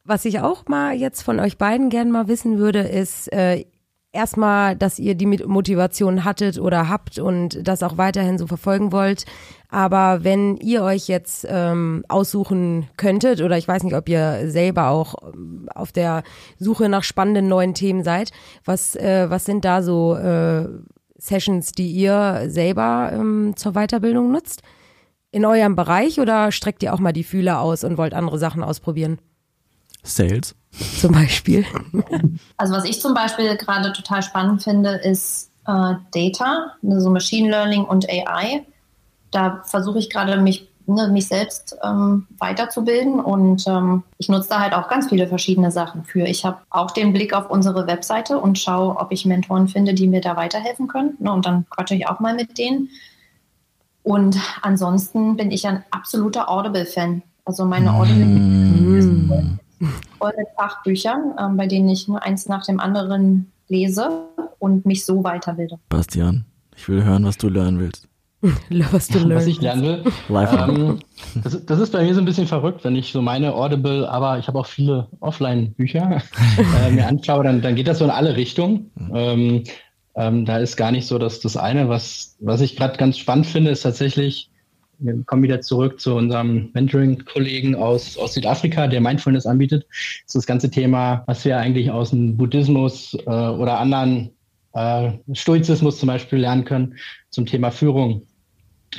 was 0.04 0.24
ich 0.24 0.40
auch 0.40 0.64
mal 0.68 0.94
jetzt 0.94 1.22
von 1.22 1.40
euch 1.40 1.58
beiden 1.58 1.90
gerne 1.90 2.10
mal 2.10 2.28
wissen 2.28 2.58
würde, 2.58 2.80
ist 2.80 3.32
äh, 3.32 3.64
erstmal, 4.12 4.76
dass 4.76 4.98
ihr 4.98 5.14
die 5.14 5.26
Motivation 5.26 6.24
hattet 6.24 6.58
oder 6.58 6.88
habt 6.88 7.18
und 7.18 7.66
das 7.66 7.82
auch 7.82 7.96
weiterhin 7.96 8.38
so 8.38 8.46
verfolgen 8.46 8.92
wollt. 8.92 9.24
Aber 9.68 10.24
wenn 10.24 10.56
ihr 10.56 10.82
euch 10.82 11.06
jetzt 11.06 11.46
ähm, 11.48 12.04
aussuchen 12.08 12.88
könntet, 12.96 13.40
oder 13.40 13.56
ich 13.56 13.68
weiß 13.68 13.84
nicht, 13.84 13.94
ob 13.94 14.08
ihr 14.08 14.50
selber 14.50 14.88
auch 14.88 15.14
ähm, 15.32 15.68
auf 15.74 15.92
der 15.92 16.24
Suche 16.58 16.88
nach 16.88 17.04
spannenden 17.04 17.48
neuen 17.48 17.74
Themen 17.74 18.02
seid, 18.02 18.32
was, 18.64 18.96
äh, 18.96 19.30
was 19.30 19.44
sind 19.44 19.64
da 19.64 19.82
so 19.82 20.16
äh, 20.16 20.68
Sessions, 21.16 21.72
die 21.72 21.92
ihr 21.92 22.44
selber 22.48 23.10
ähm, 23.12 23.52
zur 23.56 23.72
Weiterbildung 23.72 24.32
nutzt? 24.32 24.62
In 25.32 25.44
eurem 25.44 25.76
Bereich 25.76 26.18
oder 26.18 26.50
streckt 26.50 26.82
ihr 26.82 26.92
auch 26.92 26.98
mal 26.98 27.12
die 27.12 27.22
Fühler 27.22 27.60
aus 27.60 27.84
und 27.84 27.96
wollt 27.96 28.14
andere 28.14 28.38
Sachen 28.38 28.64
ausprobieren? 28.64 29.20
Sales. 30.02 30.54
Zum 31.00 31.12
Beispiel. 31.12 31.64
Also 32.56 32.74
was 32.74 32.84
ich 32.84 33.00
zum 33.00 33.14
Beispiel 33.14 33.56
gerade 33.56 33.92
total 33.92 34.22
spannend 34.22 34.62
finde, 34.62 34.90
ist 34.90 35.50
äh, 35.66 35.94
Data, 36.12 36.72
also 36.88 37.10
Machine 37.10 37.50
Learning 37.50 37.84
und 37.84 38.08
AI. 38.08 38.64
Da 39.30 39.62
versuche 39.64 39.98
ich 39.98 40.10
gerade 40.10 40.40
mich, 40.40 40.68
ne, 40.86 41.08
mich 41.08 41.26
selbst 41.28 41.76
ähm, 41.82 42.26
weiterzubilden 42.38 43.20
und 43.20 43.66
ähm, 43.66 44.02
ich 44.18 44.28
nutze 44.28 44.50
da 44.50 44.60
halt 44.60 44.74
auch 44.74 44.88
ganz 44.88 45.08
viele 45.08 45.26
verschiedene 45.26 45.70
Sachen 45.70 46.04
für. 46.04 46.24
Ich 46.24 46.44
habe 46.44 46.58
auch 46.70 46.92
den 46.92 47.12
Blick 47.12 47.32
auf 47.34 47.50
unsere 47.50 47.86
Webseite 47.86 48.38
und 48.38 48.58
schaue, 48.58 48.96
ob 48.96 49.12
ich 49.12 49.26
Mentoren 49.26 49.68
finde, 49.68 49.94
die 49.94 50.08
mir 50.08 50.20
da 50.20 50.36
weiterhelfen 50.36 50.86
können. 50.88 51.16
Ne, 51.18 51.32
und 51.32 51.46
dann 51.46 51.66
quatsche 51.70 51.94
ich 51.94 52.08
auch 52.08 52.20
mal 52.20 52.34
mit 52.34 52.58
denen. 52.58 52.90
Und 54.02 54.36
ansonsten 54.62 55.36
bin 55.36 55.50
ich 55.50 55.66
ein 55.66 55.84
absoluter 55.90 56.48
Audible-Fan. 56.48 57.22
Also 57.44 57.64
meine 57.64 57.92
Audible 57.92 58.24
mm 58.24 59.58
voll 60.18 60.32
mit 60.36 60.48
Fachbüchern, 60.56 61.34
ähm, 61.38 61.56
bei 61.56 61.66
denen 61.66 61.88
ich 61.88 62.08
nur 62.08 62.22
eins 62.22 62.46
nach 62.46 62.64
dem 62.64 62.80
anderen 62.80 63.50
lese 63.68 64.26
und 64.58 64.84
mich 64.86 65.04
so 65.06 65.24
weiterbilde. 65.24 65.78
Bastian, 65.88 66.44
ich 66.76 66.88
will 66.88 67.04
hören, 67.04 67.24
was 67.24 67.38
du 67.38 67.48
lernen 67.48 67.78
willst. 67.78 68.08
was 68.90 69.08
du 69.08 69.28
Was 69.34 69.46
ich 69.46 69.60
lernen 69.60 69.82
will. 69.82 70.04
ähm, 70.30 70.98
das, 71.42 71.64
das, 71.66 71.78
ist 71.78 71.92
bei 71.92 72.02
mir 72.02 72.14
so 72.14 72.20
ein 72.20 72.24
bisschen 72.24 72.46
verrückt, 72.46 72.84
wenn 72.84 72.96
ich 72.96 73.12
so 73.12 73.20
meine 73.20 73.54
Audible, 73.54 74.08
aber 74.08 74.38
ich 74.38 74.48
habe 74.48 74.58
auch 74.58 74.66
viele 74.66 75.08
Offline-Bücher 75.20 76.22
äh, 76.86 76.90
mir 76.90 77.06
anschaue, 77.06 77.44
dann, 77.44 77.60
dann 77.60 77.74
geht 77.74 77.86
das 77.86 77.98
so 77.98 78.04
in 78.04 78.10
alle 78.10 78.36
Richtungen. 78.36 78.90
Ähm, 79.12 79.64
ähm, 80.16 80.44
da 80.46 80.58
ist 80.58 80.76
gar 80.76 80.90
nicht 80.90 81.06
so, 81.06 81.18
dass 81.18 81.40
das 81.40 81.56
eine, 81.56 81.88
was, 81.88 82.36
was 82.40 82.62
ich 82.62 82.76
gerade 82.76 82.96
ganz 82.96 83.18
spannend 83.18 83.46
finde, 83.46 83.70
ist 83.70 83.82
tatsächlich 83.82 84.50
wir 85.00 85.22
kommen 85.24 85.42
wieder 85.42 85.60
zurück 85.60 86.00
zu 86.00 86.14
unserem 86.14 86.70
Mentoring-Kollegen 86.74 87.74
aus, 87.74 88.16
aus 88.16 88.34
Südafrika, 88.34 88.86
der 88.86 89.00
Mindfulness 89.00 89.46
anbietet. 89.46 89.86
Das 89.88 90.26
ist 90.26 90.36
das 90.36 90.46
ganze 90.46 90.70
Thema, 90.70 91.24
was 91.26 91.44
wir 91.44 91.56
eigentlich 91.56 91.90
aus 91.90 92.10
dem 92.10 92.36
Buddhismus 92.36 93.14
äh, 93.26 93.30
oder 93.30 93.78
anderen 93.78 94.30
äh, 94.74 95.12
Stoizismus 95.32 95.98
zum 95.98 96.06
Beispiel 96.08 96.40
lernen 96.40 96.64
können 96.64 96.94
zum 97.30 97.46
Thema 97.46 97.70
Führung. 97.70 98.22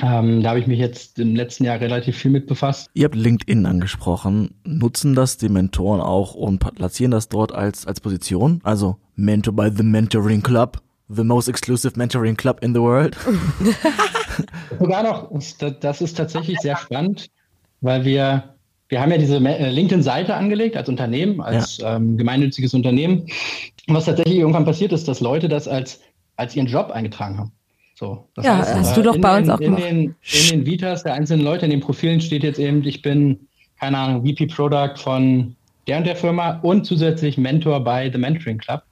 Ähm, 0.00 0.42
da 0.42 0.50
habe 0.50 0.60
ich 0.60 0.66
mich 0.66 0.78
jetzt 0.78 1.18
im 1.18 1.36
letzten 1.36 1.64
Jahr 1.64 1.78
relativ 1.78 2.16
viel 2.16 2.30
mit 2.30 2.46
befasst. 2.46 2.88
Ihr 2.94 3.04
habt 3.04 3.14
LinkedIn 3.14 3.66
angesprochen. 3.66 4.54
Nutzen 4.64 5.14
das 5.14 5.36
die 5.36 5.50
Mentoren 5.50 6.00
auch 6.00 6.34
und 6.34 6.58
platzieren 6.60 7.10
das 7.10 7.28
dort 7.28 7.52
als, 7.52 7.86
als 7.86 8.00
Position? 8.00 8.60
Also 8.62 8.96
Mentor 9.16 9.54
by 9.54 9.70
the 9.74 9.82
Mentoring 9.82 10.42
Club, 10.42 10.80
the 11.14 11.24
most 11.24 11.48
exclusive 11.48 11.96
mentoring 11.96 12.36
club 12.36 12.58
in 12.62 12.74
the 12.74 12.80
world. 12.80 13.16
Sogar 14.78 15.02
noch, 15.02 15.30
das 15.80 16.00
ist 16.00 16.16
tatsächlich 16.16 16.58
sehr 16.60 16.76
spannend, 16.76 17.28
weil 17.80 18.04
wir, 18.04 18.54
wir 18.88 19.00
haben 19.00 19.10
ja 19.10 19.18
diese 19.18 19.36
äh, 19.36 19.70
LinkedIn-Seite 19.70 20.34
angelegt 20.34 20.76
als 20.76 20.88
Unternehmen, 20.88 21.40
als 21.40 21.78
ja. 21.78 21.96
ähm, 21.96 22.16
gemeinnütziges 22.16 22.74
Unternehmen. 22.74 23.26
Und 23.88 23.94
was 23.94 24.06
tatsächlich 24.06 24.38
irgendwann 24.38 24.64
passiert 24.64 24.92
ist, 24.92 25.08
dass 25.08 25.20
Leute 25.20 25.48
das 25.48 25.68
als, 25.68 26.00
als 26.36 26.56
ihren 26.56 26.66
Job 26.66 26.90
eingetragen 26.90 27.38
haben. 27.38 27.52
So, 27.94 28.26
ja, 28.42 28.58
heißt, 28.58 28.74
hast 28.74 28.92
äh, 28.92 28.94
du 28.94 29.02
doch 29.02 29.18
bei 29.18 29.38
uns 29.38 29.46
den, 29.46 29.54
auch 29.54 29.60
gemacht. 29.60 29.84
In 29.84 29.96
den, 29.96 30.16
in 30.22 30.48
den 30.50 30.66
Vitas 30.66 31.02
der 31.02 31.14
einzelnen 31.14 31.44
Leute, 31.44 31.66
in 31.66 31.70
den 31.70 31.80
Profilen 31.80 32.20
steht 32.20 32.42
jetzt 32.42 32.58
eben, 32.58 32.82
ich 32.84 33.02
bin, 33.02 33.48
keine 33.78 33.98
Ahnung, 33.98 34.26
VP 34.26 34.46
Product 34.46 34.96
von 34.96 35.54
der 35.86 35.98
und 35.98 36.06
der 36.06 36.16
Firma 36.16 36.60
und 36.62 36.84
zusätzlich 36.84 37.36
Mentor 37.38 37.82
bei 37.84 38.10
The 38.10 38.18
Mentoring 38.18 38.58
Club. 38.58 38.82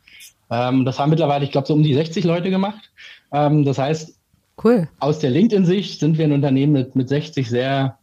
Ähm, 0.51 0.85
das 0.85 0.99
haben 0.99 1.11
mittlerweile, 1.11 1.45
ich 1.45 1.53
glaube, 1.53 1.67
so 1.67 1.75
um 1.75 1.83
die 1.83 1.95
60 1.95 2.25
Leute 2.25 2.51
gemacht. 2.51 2.91
Ähm, 3.33 3.65
das 3.65 3.79
heißt, 3.79 4.21
Cool. 4.63 4.89
Aus 4.99 5.19
der 5.19 5.31
LinkedIn-Sicht 5.31 6.01
sind 6.01 6.19
wir 6.19 6.27
ein 6.27 6.33
Unternehmen 6.33 6.73
mit, 6.73 6.95
mit 6.95 7.09
60 7.09 7.49
sehr, 7.49 7.99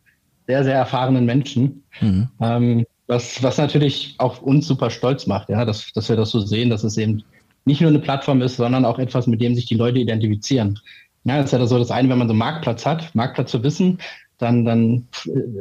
sehr, 0.48 0.64
sehr 0.64 0.76
erfahrenen 0.76 1.26
Menschen. 1.26 1.84
Mhm. 2.02 2.30
Ähm, 2.42 2.86
was, 3.06 3.42
was 3.44 3.58
natürlich 3.58 4.16
auch 4.18 4.42
uns 4.42 4.68
super 4.68 4.90
stolz 4.90 5.28
macht, 5.28 5.50
ja, 5.50 5.64
dass, 5.66 5.92
dass 5.94 6.10
wir 6.10 6.16
das 6.16 6.32
so 6.32 6.40
sehen, 6.40 6.70
dass 6.70 6.84
es 6.84 6.98
eben 6.98 7.24
nicht 7.66 7.82
nur 7.82 7.90
eine 7.90 8.00
Plattform 8.00 8.42
ist, 8.42 8.58
sondern 8.58 8.86
auch 8.86 9.00
etwas, 9.00 9.28
mit 9.28 9.40
dem 9.40 9.56
sich 9.56 9.66
die 9.66 9.76
Leute 9.76 10.00
identifizieren. 10.00 10.80
Ja, 11.26 11.38
das 11.38 11.48
ist 11.54 11.60
ja 11.60 11.66
so 11.66 11.78
das 11.78 11.92
eine, 11.92 12.10
wenn 12.10 12.18
man 12.18 12.28
so 12.28 12.34
einen 12.34 12.40
Marktplatz 12.40 12.86
hat, 12.86 13.14
Marktplatz 13.14 13.52
zu 13.52 13.62
wissen, 13.64 14.00
dann, 14.38 14.66
dann 14.66 15.08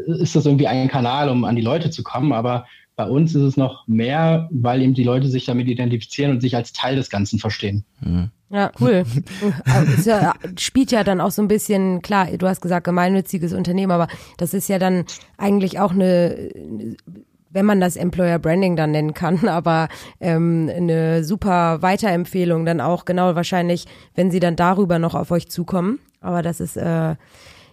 ist 0.06 0.36
das 0.36 0.46
irgendwie 0.46 0.66
ein 0.66 0.88
Kanal, 0.88 1.28
um 1.28 1.44
an 1.44 1.56
die 1.56 1.62
Leute 1.62 1.90
zu 1.90 2.02
kommen. 2.02 2.32
Aber 2.32 2.66
bei 2.96 3.04
uns 3.04 3.34
ist 3.34 3.42
es 3.42 3.56
noch 3.58 3.86
mehr, 3.86 4.48
weil 4.50 4.80
eben 4.80 4.94
die 4.94 5.04
Leute 5.04 5.28
sich 5.28 5.44
damit 5.44 5.68
identifizieren 5.68 6.32
und 6.32 6.40
sich 6.40 6.56
als 6.56 6.72
Teil 6.72 6.96
des 6.96 7.10
Ganzen 7.10 7.38
verstehen. 7.38 7.84
Mhm. 8.00 8.30
Ja, 8.48 8.70
cool. 8.80 9.04
es 9.98 10.06
ja, 10.06 10.34
spielt 10.58 10.92
ja 10.92 11.04
dann 11.04 11.20
auch 11.20 11.30
so 11.30 11.42
ein 11.42 11.48
bisschen, 11.48 12.00
klar, 12.00 12.28
du 12.38 12.48
hast 12.48 12.62
gesagt, 12.62 12.84
gemeinnütziges 12.84 13.52
Unternehmen, 13.52 13.92
aber 13.92 14.08
das 14.38 14.54
ist 14.54 14.68
ja 14.68 14.78
dann 14.78 15.04
eigentlich 15.36 15.78
auch 15.78 15.90
eine, 15.92 16.52
wenn 17.50 17.66
man 17.66 17.80
das 17.80 17.96
Employer 17.96 18.38
Branding 18.38 18.76
dann 18.76 18.92
nennen 18.92 19.14
kann, 19.14 19.46
aber 19.48 19.88
ähm, 20.20 20.70
eine 20.74 21.22
super 21.22 21.82
Weiterempfehlung 21.82 22.64
dann 22.64 22.80
auch, 22.80 23.04
genau 23.04 23.34
wahrscheinlich, 23.34 23.84
wenn 24.14 24.30
sie 24.30 24.40
dann 24.40 24.56
darüber 24.56 24.98
noch 24.98 25.14
auf 25.14 25.30
euch 25.30 25.48
zukommen. 25.48 25.98
Aber 26.20 26.40
das 26.40 26.60
ist, 26.60 26.76
äh, 26.76 27.16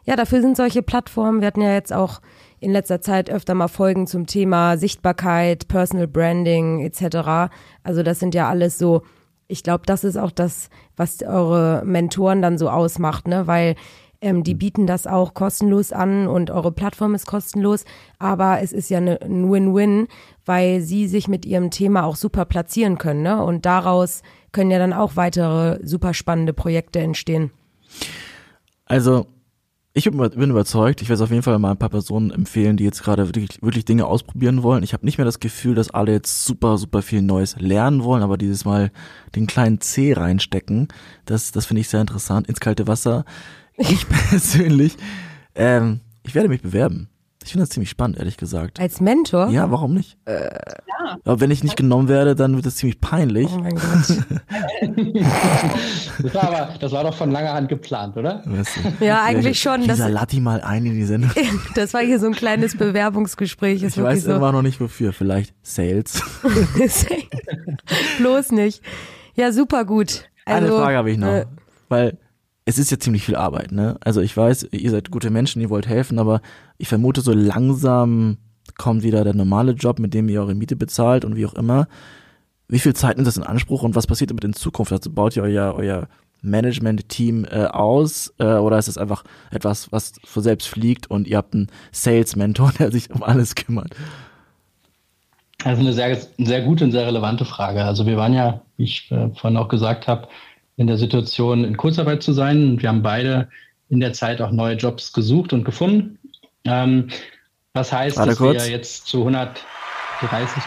ja, 0.06 0.16
dafür 0.18 0.42
sind 0.42 0.58
solche 0.58 0.82
Plattformen. 0.82 1.40
Wir 1.40 1.48
hatten 1.48 1.62
ja 1.62 1.74
jetzt 1.74 1.94
auch 1.94 2.20
in 2.64 2.72
letzter 2.72 3.02
Zeit 3.02 3.30
öfter 3.30 3.54
mal 3.54 3.68
Folgen 3.68 4.08
zum 4.08 4.26
Thema 4.26 4.78
Sichtbarkeit, 4.78 5.68
Personal 5.68 6.08
Branding 6.08 6.82
etc. 6.82 7.52
Also 7.84 8.04
das 8.04 8.20
sind 8.20 8.34
ja 8.34 8.50
alles 8.50 8.78
so 8.78 9.04
ich 9.48 9.64
glaube, 9.64 9.84
das 9.86 10.04
ist 10.04 10.18
auch 10.18 10.32
das, 10.32 10.70
was 10.96 11.22
eure 11.22 11.84
Mentoren 11.86 12.42
dann 12.42 12.58
so 12.58 12.70
ausmacht, 12.70 13.28
ne? 13.28 13.46
Weil 13.46 13.76
ähm, 14.22 14.44
die 14.44 14.56
bieten 14.56 14.88
das 14.88 15.06
auch 15.06 15.34
kostenlos 15.34 15.92
an 15.92 16.28
und 16.28 16.50
eure 16.50 16.72
Plattform 16.72 17.14
ist 17.14 17.26
kostenlos, 17.26 17.84
aber 18.20 18.62
es 18.62 18.72
ist 18.72 18.90
ja 18.90 19.02
ne, 19.02 19.20
ein 19.22 19.52
Win-Win, 19.52 20.08
weil 20.46 20.82
sie 20.82 21.08
sich 21.08 21.28
mit 21.28 21.46
ihrem 21.46 21.72
Thema 21.72 22.06
auch 22.06 22.16
super 22.16 22.46
platzieren 22.46 22.98
können, 22.98 23.22
ne? 23.22 23.44
Und 23.44 23.66
daraus 23.66 24.24
können 24.52 24.72
ja 24.72 24.80
dann 24.80 24.94
auch 24.94 25.16
weitere 25.16 25.80
super 25.86 26.14
spannende 26.14 26.54
Projekte 26.54 27.00
entstehen. 27.00 27.52
Also 28.86 29.28
ich 29.96 30.10
bin 30.10 30.50
überzeugt, 30.50 31.04
ich 31.04 31.10
werde 31.10 31.16
es 31.16 31.22
auf 31.22 31.30
jeden 31.30 31.44
Fall 31.44 31.60
mal 31.60 31.72
ein 31.72 31.78
paar 31.78 31.90
Personen 31.90 32.32
empfehlen, 32.32 32.78
die 32.78 32.84
jetzt 32.84 33.04
gerade 33.04 33.28
wirklich, 33.28 33.62
wirklich 33.62 33.86
Dinge 33.86 34.08
ausprobieren 34.08 34.64
wollen. 34.64 34.82
Ich 34.82 34.94
habe 34.94 35.06
nicht 35.06 35.20
mehr 35.20 35.26
das 35.26 35.40
Gefühl, 35.40 35.76
dass 35.76 35.92
alle 35.92 36.14
jetzt 36.14 36.46
super, 36.46 36.80
super 36.80 37.04
viel 37.04 37.22
Neues 37.22 37.56
lernen 37.60 38.04
wollen, 38.04 38.24
aber 38.24 38.38
dieses 38.38 38.66
Mal 38.66 38.92
den 39.36 39.46
kleinen 39.46 39.82
C 39.82 40.14
reinstecken, 40.14 40.88
das, 41.26 41.52
das 41.52 41.68
finde 41.68 41.82
ich 41.82 41.90
sehr 41.90 42.02
interessant, 42.02 42.48
ins 42.48 42.60
kalte 42.60 42.88
Wasser. 42.88 43.24
Ich 43.78 44.08
persönlich, 44.30 44.98
ähm, 45.54 46.00
ich 46.24 46.34
werde 46.34 46.50
mich 46.50 46.64
bewerben. 46.64 47.10
Ich 47.44 47.52
finde 47.52 47.64
das 47.64 47.70
ziemlich 47.70 47.90
spannend, 47.90 48.18
ehrlich 48.18 48.38
gesagt. 48.38 48.80
Als 48.80 49.02
Mentor? 49.02 49.50
Ja, 49.50 49.70
warum 49.70 49.94
nicht? 49.94 50.18
Äh, 50.26 50.44
ja. 50.44 51.18
Aber 51.26 51.42
wenn 51.42 51.52
ich 51.52 51.64
nicht 51.64 51.76
genommen 51.76 52.08
werde, 52.08 52.36
dann 52.36 52.56
wird 52.56 52.66
das 52.66 52.78
ziemlich 52.78 53.02
peinlich. 53.02 53.50
Oh 53.54 53.60
mein 53.60 53.76
Gott. 53.76 53.84
das, 56.24 56.34
war 56.34 56.44
aber, 56.44 56.74
das 56.80 56.92
war 56.94 57.04
doch 57.04 57.14
von 57.14 57.32
langer 57.32 57.54
Hand 57.54 57.68
geplant, 57.68 58.16
oder? 58.16 58.42
Weißt 58.46 58.78
du, 59.00 59.06
ja, 59.06 59.24
eigentlich 59.24 59.62
schon. 59.62 59.82
Dieser 59.82 60.10
Latti 60.10 60.40
mal 60.40 60.62
ein 60.62 60.86
in 60.86 60.94
die 60.94 61.04
Sendung. 61.04 61.32
das 61.76 61.94
war 61.94 62.02
hier 62.02 62.20
so 62.20 62.28
ein 62.28 62.34
kleines 62.34 62.78
Bewerbungsgespräch. 62.78 63.84
Ist 63.84 63.98
ich 63.98 64.04
weiß 64.04 64.24
so. 64.24 64.34
immer 64.34 64.54
noch 64.54 64.62
nicht 64.62 64.80
wofür. 64.80 65.12
Vielleicht 65.12 65.54
Sales. 65.64 66.22
Bloß 68.20 68.54
nicht. 68.54 68.82
Ja, 69.36 69.52
super 69.52 69.84
gut. 69.84 70.30
Also, 70.46 70.68
Eine 70.68 70.84
Frage 70.84 70.98
habe 70.98 71.12
ich 71.12 71.18
noch. 71.18 71.28
Äh, 71.28 71.46
weil 71.90 72.18
es 72.66 72.78
ist 72.78 72.92
ja 72.92 73.00
ziemlich 73.00 73.26
viel 73.26 73.36
Arbeit, 73.36 73.72
ne? 73.72 73.98
Also 74.02 74.22
ich 74.22 74.36
weiß, 74.36 74.70
ihr 74.72 74.92
seid 74.92 75.12
gute 75.12 75.30
Menschen, 75.30 75.62
ihr 75.62 75.70
wollt 75.70 75.88
helfen, 75.88 76.20
aber 76.20 76.42
ich 76.78 76.88
vermute, 76.88 77.22
so 77.22 77.34
langsam 77.34 78.38
kommt 78.78 79.04
wieder 79.04 79.24
der 79.24 79.36
normale 79.36 79.74
Job, 79.74 80.00
mit 80.00 80.14
dem 80.14 80.30
ihr 80.30 80.42
eure 80.42 80.56
Miete 80.56 80.76
bezahlt 80.76 81.26
und 81.26 81.36
wie 81.36 81.46
auch 81.46 81.54
immer. 81.54 81.88
Wie 82.68 82.80
viel 82.80 82.94
Zeit 82.94 83.18
nimmt 83.18 83.28
das 83.28 83.38
in 83.38 83.44
Anspruch 83.44 83.84
und 83.84 83.96
was 83.96 84.08
passiert 84.08 84.30
damit 84.30 84.46
in 84.46 84.54
Zukunft? 84.54 84.92
Also 84.92 85.12
baut 85.12 85.36
ihr 85.36 85.44
euer, 85.44 85.76
euer 85.76 86.08
Management-Team 86.42 87.46
äh, 87.46 87.66
aus 87.66 88.34
äh, 88.40 88.46
oder 88.46 88.78
ist 88.78 88.88
es 88.88 88.98
einfach 88.98 89.24
etwas, 89.52 89.92
was 89.92 90.14
von 90.24 90.44
selbst 90.44 90.68
fliegt 90.68 91.10
und 91.10 91.28
ihr 91.28 91.38
habt 91.38 91.54
einen 91.54 91.68
Sales-Mentor, 91.92 92.72
der 92.80 92.92
sich 92.92 93.12
um 93.12 93.24
alles 93.24 93.56
kümmert? 93.56 93.94
Das 95.64 95.74
ist 95.74 95.80
eine 95.80 95.94
sehr, 95.94 96.18
sehr 96.38 96.62
gute 96.62 96.84
und 96.84 96.92
sehr 96.92 97.08
relevante 97.08 97.46
Frage. 97.46 97.84
Also 97.84 98.06
wir 98.06 98.18
waren 98.18 98.34
ja, 98.34 98.62
wie 98.78 98.84
ich 98.84 99.12
äh, 99.12 99.30
vorhin 99.36 99.58
auch 99.58 99.70
gesagt 99.70 100.08
habe, 100.08 100.28
in 100.78 100.88
der 100.88 100.98
Situation, 100.98 101.64
in 101.64 101.78
Kurzarbeit 101.78 102.24
zu 102.24 102.34
sein. 102.34 102.82
Wir 102.82 102.90
haben 102.90 103.04
beide 103.04 103.48
in 103.90 104.00
der 104.00 104.14
Zeit 104.14 104.42
auch 104.42 104.52
neue 104.52 104.76
Jobs 104.76 105.14
gesucht 105.14 105.54
und 105.54 105.64
gefunden. 105.66 106.18
Ähm, 106.66 107.10
was 107.74 107.92
heißt, 107.92 108.18
Warte 108.18 108.30
dass 108.32 108.38
kurz. 108.40 108.66
wir 108.66 108.72
jetzt 108.72 109.08
zu 109.08 109.20
130 109.28 110.64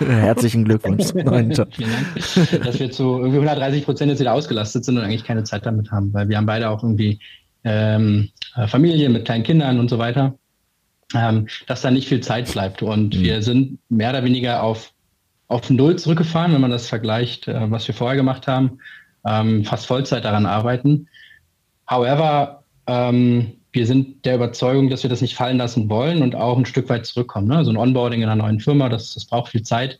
Herzlichen 0.08 0.64
Glückwunsch. 0.64 1.12
Vielen 1.12 1.26
Dank. 1.26 1.54
Dass 1.54 2.78
wir 2.78 2.90
zu 2.90 3.18
irgendwie 3.18 3.38
130 3.38 3.84
Prozent 3.84 4.10
jetzt 4.10 4.20
wieder 4.20 4.32
ausgelastet 4.34 4.84
sind 4.84 4.98
und 4.98 5.04
eigentlich 5.04 5.24
keine 5.24 5.44
Zeit 5.44 5.64
damit 5.66 5.90
haben, 5.90 6.12
weil 6.12 6.28
wir 6.28 6.36
haben 6.36 6.46
beide 6.46 6.68
auch 6.70 6.82
irgendwie 6.82 7.18
ähm, 7.64 8.28
äh, 8.56 8.66
Familie 8.66 9.08
mit 9.08 9.24
kleinen 9.24 9.44
Kindern 9.44 9.78
und 9.78 9.88
so 9.88 9.98
weiter, 9.98 10.34
ähm, 11.14 11.46
dass 11.66 11.82
da 11.82 11.90
nicht 11.90 12.08
viel 12.08 12.20
Zeit 12.20 12.50
bleibt. 12.52 12.82
Und 12.82 13.16
Mhm. 13.16 13.20
wir 13.22 13.42
sind 13.42 13.78
mehr 13.88 14.10
oder 14.10 14.24
weniger 14.24 14.62
auf, 14.62 14.92
auf 15.52 15.68
Null 15.68 15.96
zurückgefahren, 15.96 16.52
wenn 16.52 16.60
man 16.60 16.70
das 16.70 16.88
vergleicht, 16.88 17.46
äh, 17.46 17.70
was 17.70 17.86
wir 17.86 17.94
vorher 17.94 18.16
gemacht 18.16 18.48
haben, 18.48 18.78
ähm, 19.26 19.64
fast 19.64 19.86
Vollzeit 19.86 20.24
daran 20.24 20.46
arbeiten. 20.46 21.08
However, 21.88 22.64
ähm, 22.86 23.52
wir 23.70 23.86
sind 23.86 24.24
der 24.24 24.36
Überzeugung, 24.36 24.90
dass 24.90 25.02
wir 25.02 25.10
das 25.10 25.20
nicht 25.20 25.34
fallen 25.34 25.58
lassen 25.58 25.88
wollen 25.88 26.22
und 26.22 26.34
auch 26.34 26.56
ein 26.56 26.66
Stück 26.66 26.88
weit 26.88 27.06
zurückkommen. 27.06 27.48
Ne? 27.48 27.64
So 27.64 27.70
ein 27.70 27.76
Onboarding 27.76 28.22
in 28.22 28.28
einer 28.28 28.42
neuen 28.42 28.60
Firma, 28.60 28.88
das, 28.88 29.14
das 29.14 29.24
braucht 29.26 29.52
viel 29.52 29.62
Zeit. 29.62 29.98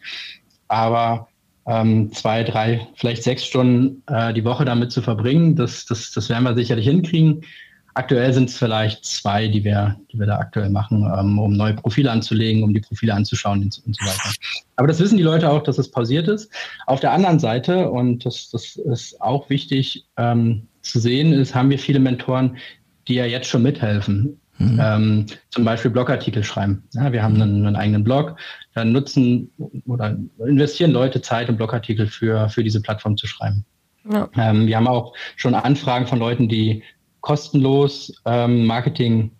Aber 0.68 1.28
ähm, 1.66 2.12
zwei, 2.12 2.42
drei, 2.44 2.86
vielleicht 2.96 3.22
sechs 3.22 3.44
Stunden 3.44 4.02
äh, 4.06 4.32
die 4.34 4.44
Woche 4.44 4.64
damit 4.64 4.90
zu 4.90 5.00
verbringen, 5.00 5.54
das, 5.54 5.86
das, 5.86 6.10
das 6.10 6.28
werden 6.28 6.44
wir 6.44 6.54
sicherlich 6.54 6.86
hinkriegen. 6.86 7.42
Aktuell 7.94 8.32
sind 8.32 8.48
es 8.48 8.56
vielleicht 8.56 9.04
zwei, 9.04 9.48
die 9.48 9.64
wir, 9.64 9.96
die 10.10 10.18
wir 10.18 10.26
da 10.26 10.38
aktuell 10.38 10.70
machen, 10.70 11.10
ähm, 11.18 11.38
um 11.38 11.52
neue 11.52 11.74
Profile 11.74 12.10
anzulegen, 12.10 12.62
um 12.62 12.72
die 12.72 12.80
Profile 12.80 13.14
anzuschauen 13.14 13.62
und 13.62 13.72
so, 13.72 13.82
und 13.84 13.96
so 13.96 14.06
weiter. 14.06 14.34
Aber 14.76 14.88
das 14.88 14.98
wissen 14.98 15.18
die 15.18 15.22
Leute 15.22 15.50
auch, 15.50 15.62
dass 15.62 15.78
es 15.78 15.90
pausiert 15.90 16.28
ist. 16.28 16.50
Auf 16.86 17.00
der 17.00 17.12
anderen 17.12 17.38
Seite, 17.38 17.90
und 17.90 18.24
das, 18.24 18.50
das 18.50 18.76
ist 18.76 19.20
auch 19.20 19.50
wichtig 19.50 20.06
ähm, 20.16 20.66
zu 20.80 21.00
sehen, 21.00 21.32
ist, 21.32 21.54
haben 21.54 21.70
wir 21.70 21.78
viele 21.78 22.00
Mentoren, 22.00 22.56
die 23.08 23.14
ja 23.14 23.26
jetzt 23.26 23.48
schon 23.48 23.62
mithelfen. 23.62 24.38
Mhm. 24.58 24.80
Ähm, 24.82 25.26
zum 25.50 25.64
Beispiel 25.64 25.90
Blogartikel 25.90 26.44
schreiben. 26.44 26.84
Ja, 26.94 27.12
wir 27.12 27.22
haben 27.22 27.40
einen, 27.40 27.66
einen 27.66 27.76
eigenen 27.76 28.04
Blog, 28.04 28.38
dann 28.74 28.92
nutzen 28.92 29.50
oder 29.86 30.16
investieren 30.38 30.92
Leute 30.92 31.20
Zeit, 31.20 31.48
um 31.48 31.56
Blogartikel 31.56 32.06
für, 32.06 32.48
für 32.48 32.62
diese 32.62 32.80
Plattform 32.80 33.16
zu 33.16 33.26
schreiben. 33.26 33.64
Ja. 34.10 34.28
Ähm, 34.36 34.66
wir 34.66 34.76
haben 34.76 34.88
auch 34.88 35.14
schon 35.36 35.54
Anfragen 35.54 36.06
von 36.06 36.18
Leuten, 36.18 36.48
die 36.48 36.82
kostenlos 37.22 38.12
ähm, 38.26 38.66
Marketing 38.66 39.30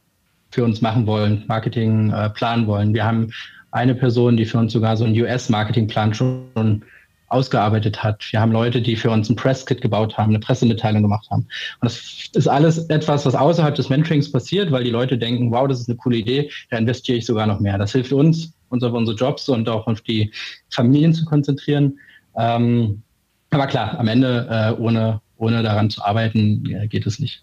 für 0.51 0.65
uns 0.65 0.81
machen 0.81 1.07
wollen, 1.07 1.45
Marketing 1.47 2.11
äh, 2.11 2.31
planen 2.31 2.67
wollen. 2.67 2.95
Wir 2.95 3.05
haben 3.05 3.31
eine 3.71 3.95
Person, 3.95 4.37
die 4.37 4.47
für 4.47 4.59
uns 4.59 4.73
sogar 4.73 4.97
so 4.97 5.05
einen 5.05 5.19
US-Marketingplan 5.21 6.15
schon 6.15 6.85
ausgearbeitet 7.29 8.03
hat. 8.03 8.23
Wir 8.31 8.41
haben 8.41 8.53
Leute, 8.53 8.83
die 8.83 8.95
für 8.95 9.11
uns 9.11 9.29
ein 9.31 9.37
Presskit 9.37 9.81
gebaut 9.81 10.19
haben, 10.19 10.31
eine 10.31 10.39
Pressemitteilung 10.39 11.03
gemacht 11.03 11.27
haben. 11.31 11.43
Und 11.81 11.85
das 11.85 12.29
ist 12.35 12.47
alles 12.47 12.79
etwas, 12.91 13.25
was 13.25 13.35
außerhalb 13.35 13.75
des 13.75 13.89
Mentorings 13.89 14.31
passiert, 14.31 14.71
weil 14.71 14.85
die 14.85 14.91
Leute 14.91 15.17
denken, 15.17 15.51
wow, 15.51 15.67
das 15.67 15.81
ist 15.81 15.89
eine 15.89 15.97
coole 15.97 16.19
Idee, 16.19 16.51
da 16.71 16.77
investiere 16.77 17.19
ich 17.19 17.27
sogar 17.27 17.47
noch 17.47 17.59
mehr. 17.59 17.79
Das 17.79 17.93
hilft 17.93 18.13
uns, 18.13 18.53
uns 18.69 18.85
auf 18.85 18.93
unsere 18.93 19.17
Jobs 19.17 19.49
und 19.49 19.69
auch 19.69 19.87
auf 19.87 20.03
die 20.03 20.31
Familien 20.69 21.15
zu 21.15 21.25
konzentrieren. 21.25 21.99
Ähm, 22.37 23.03
aber 23.51 23.67
klar, 23.67 23.99
am 23.99 24.09
Ende 24.09 24.47
äh, 24.51 24.81
ohne, 24.81 25.23
ohne 25.39 25.63
daran 25.63 25.89
zu 25.89 26.05
arbeiten, 26.05 26.67
äh, 26.71 26.87
geht 26.87 27.07
es 27.07 27.19
nicht. 27.19 27.43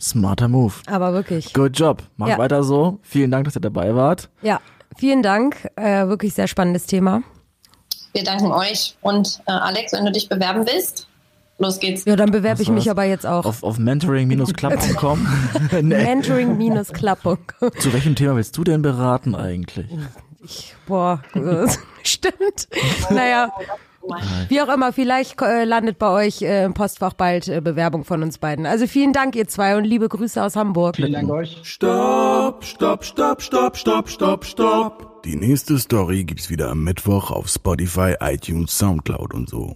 Smarter 0.00 0.48
Move. 0.48 0.74
Aber 0.86 1.12
wirklich. 1.12 1.52
Good 1.52 1.78
job. 1.78 2.02
Macht 2.16 2.30
Ja. 2.30 2.38
weiter 2.38 2.62
so. 2.62 2.98
Vielen 3.02 3.30
Dank, 3.30 3.44
dass 3.44 3.56
ihr 3.56 3.60
dabei 3.60 3.94
wart. 3.94 4.28
Ja, 4.42 4.60
vielen 4.96 5.22
Dank. 5.22 5.68
Äh, 5.76 6.06
wirklich 6.08 6.34
sehr 6.34 6.46
spannendes 6.48 6.86
Thema. 6.86 7.22
Wir 8.12 8.24
danken 8.24 8.52
euch. 8.52 8.96
Und 9.00 9.40
äh, 9.46 9.52
Alex, 9.52 9.92
wenn 9.92 10.04
du 10.04 10.12
dich 10.12 10.28
bewerben 10.28 10.66
willst, 10.66 11.08
los 11.58 11.78
geht's. 11.80 12.04
Ja, 12.04 12.16
dann 12.16 12.30
bewerbe 12.30 12.62
ich 12.62 12.68
mich 12.68 12.90
aber 12.90 13.04
jetzt 13.04 13.26
auch. 13.26 13.44
Auf, 13.44 13.62
auf 13.62 13.78
mentoring-club.com. 13.78 15.26
nee. 15.72 15.80
Mentoring-Klappe. 15.82 17.38
Zu 17.78 17.92
welchem 17.92 18.14
Thema 18.14 18.36
willst 18.36 18.56
du 18.56 18.64
denn 18.64 18.82
beraten 18.82 19.34
eigentlich? 19.34 19.86
Ich, 20.42 20.74
boah, 20.86 21.22
stimmt. 22.02 22.68
Naja, 23.10 23.50
wie 24.48 24.60
auch 24.60 24.72
immer, 24.72 24.92
vielleicht 24.92 25.40
äh, 25.40 25.64
landet 25.64 25.98
bei 25.98 26.10
euch 26.10 26.42
äh, 26.42 26.64
im 26.64 26.74
Postfach 26.74 27.14
bald 27.14 27.48
äh, 27.48 27.60
Bewerbung 27.60 28.04
von 28.04 28.22
uns 28.22 28.38
beiden. 28.38 28.66
Also 28.66 28.86
vielen 28.86 29.12
Dank, 29.12 29.36
ihr 29.36 29.48
zwei, 29.48 29.76
und 29.76 29.84
liebe 29.84 30.08
Grüße 30.08 30.42
aus 30.42 30.56
Hamburg. 30.56 30.96
Vielen 30.96 31.12
Dank 31.12 31.30
euch. 31.30 31.58
Stopp, 31.62 32.64
stopp, 32.64 33.04
stopp, 33.04 33.42
stopp, 33.42 33.76
stopp, 33.76 34.08
stopp, 34.08 34.44
stopp. 34.44 35.22
Die 35.24 35.36
nächste 35.36 35.78
Story 35.78 36.24
gibt's 36.24 36.50
wieder 36.50 36.70
am 36.70 36.84
Mittwoch 36.84 37.30
auf 37.30 37.48
Spotify, 37.48 38.16
iTunes, 38.20 38.76
Soundcloud 38.76 39.32
und 39.32 39.48
so. 39.48 39.74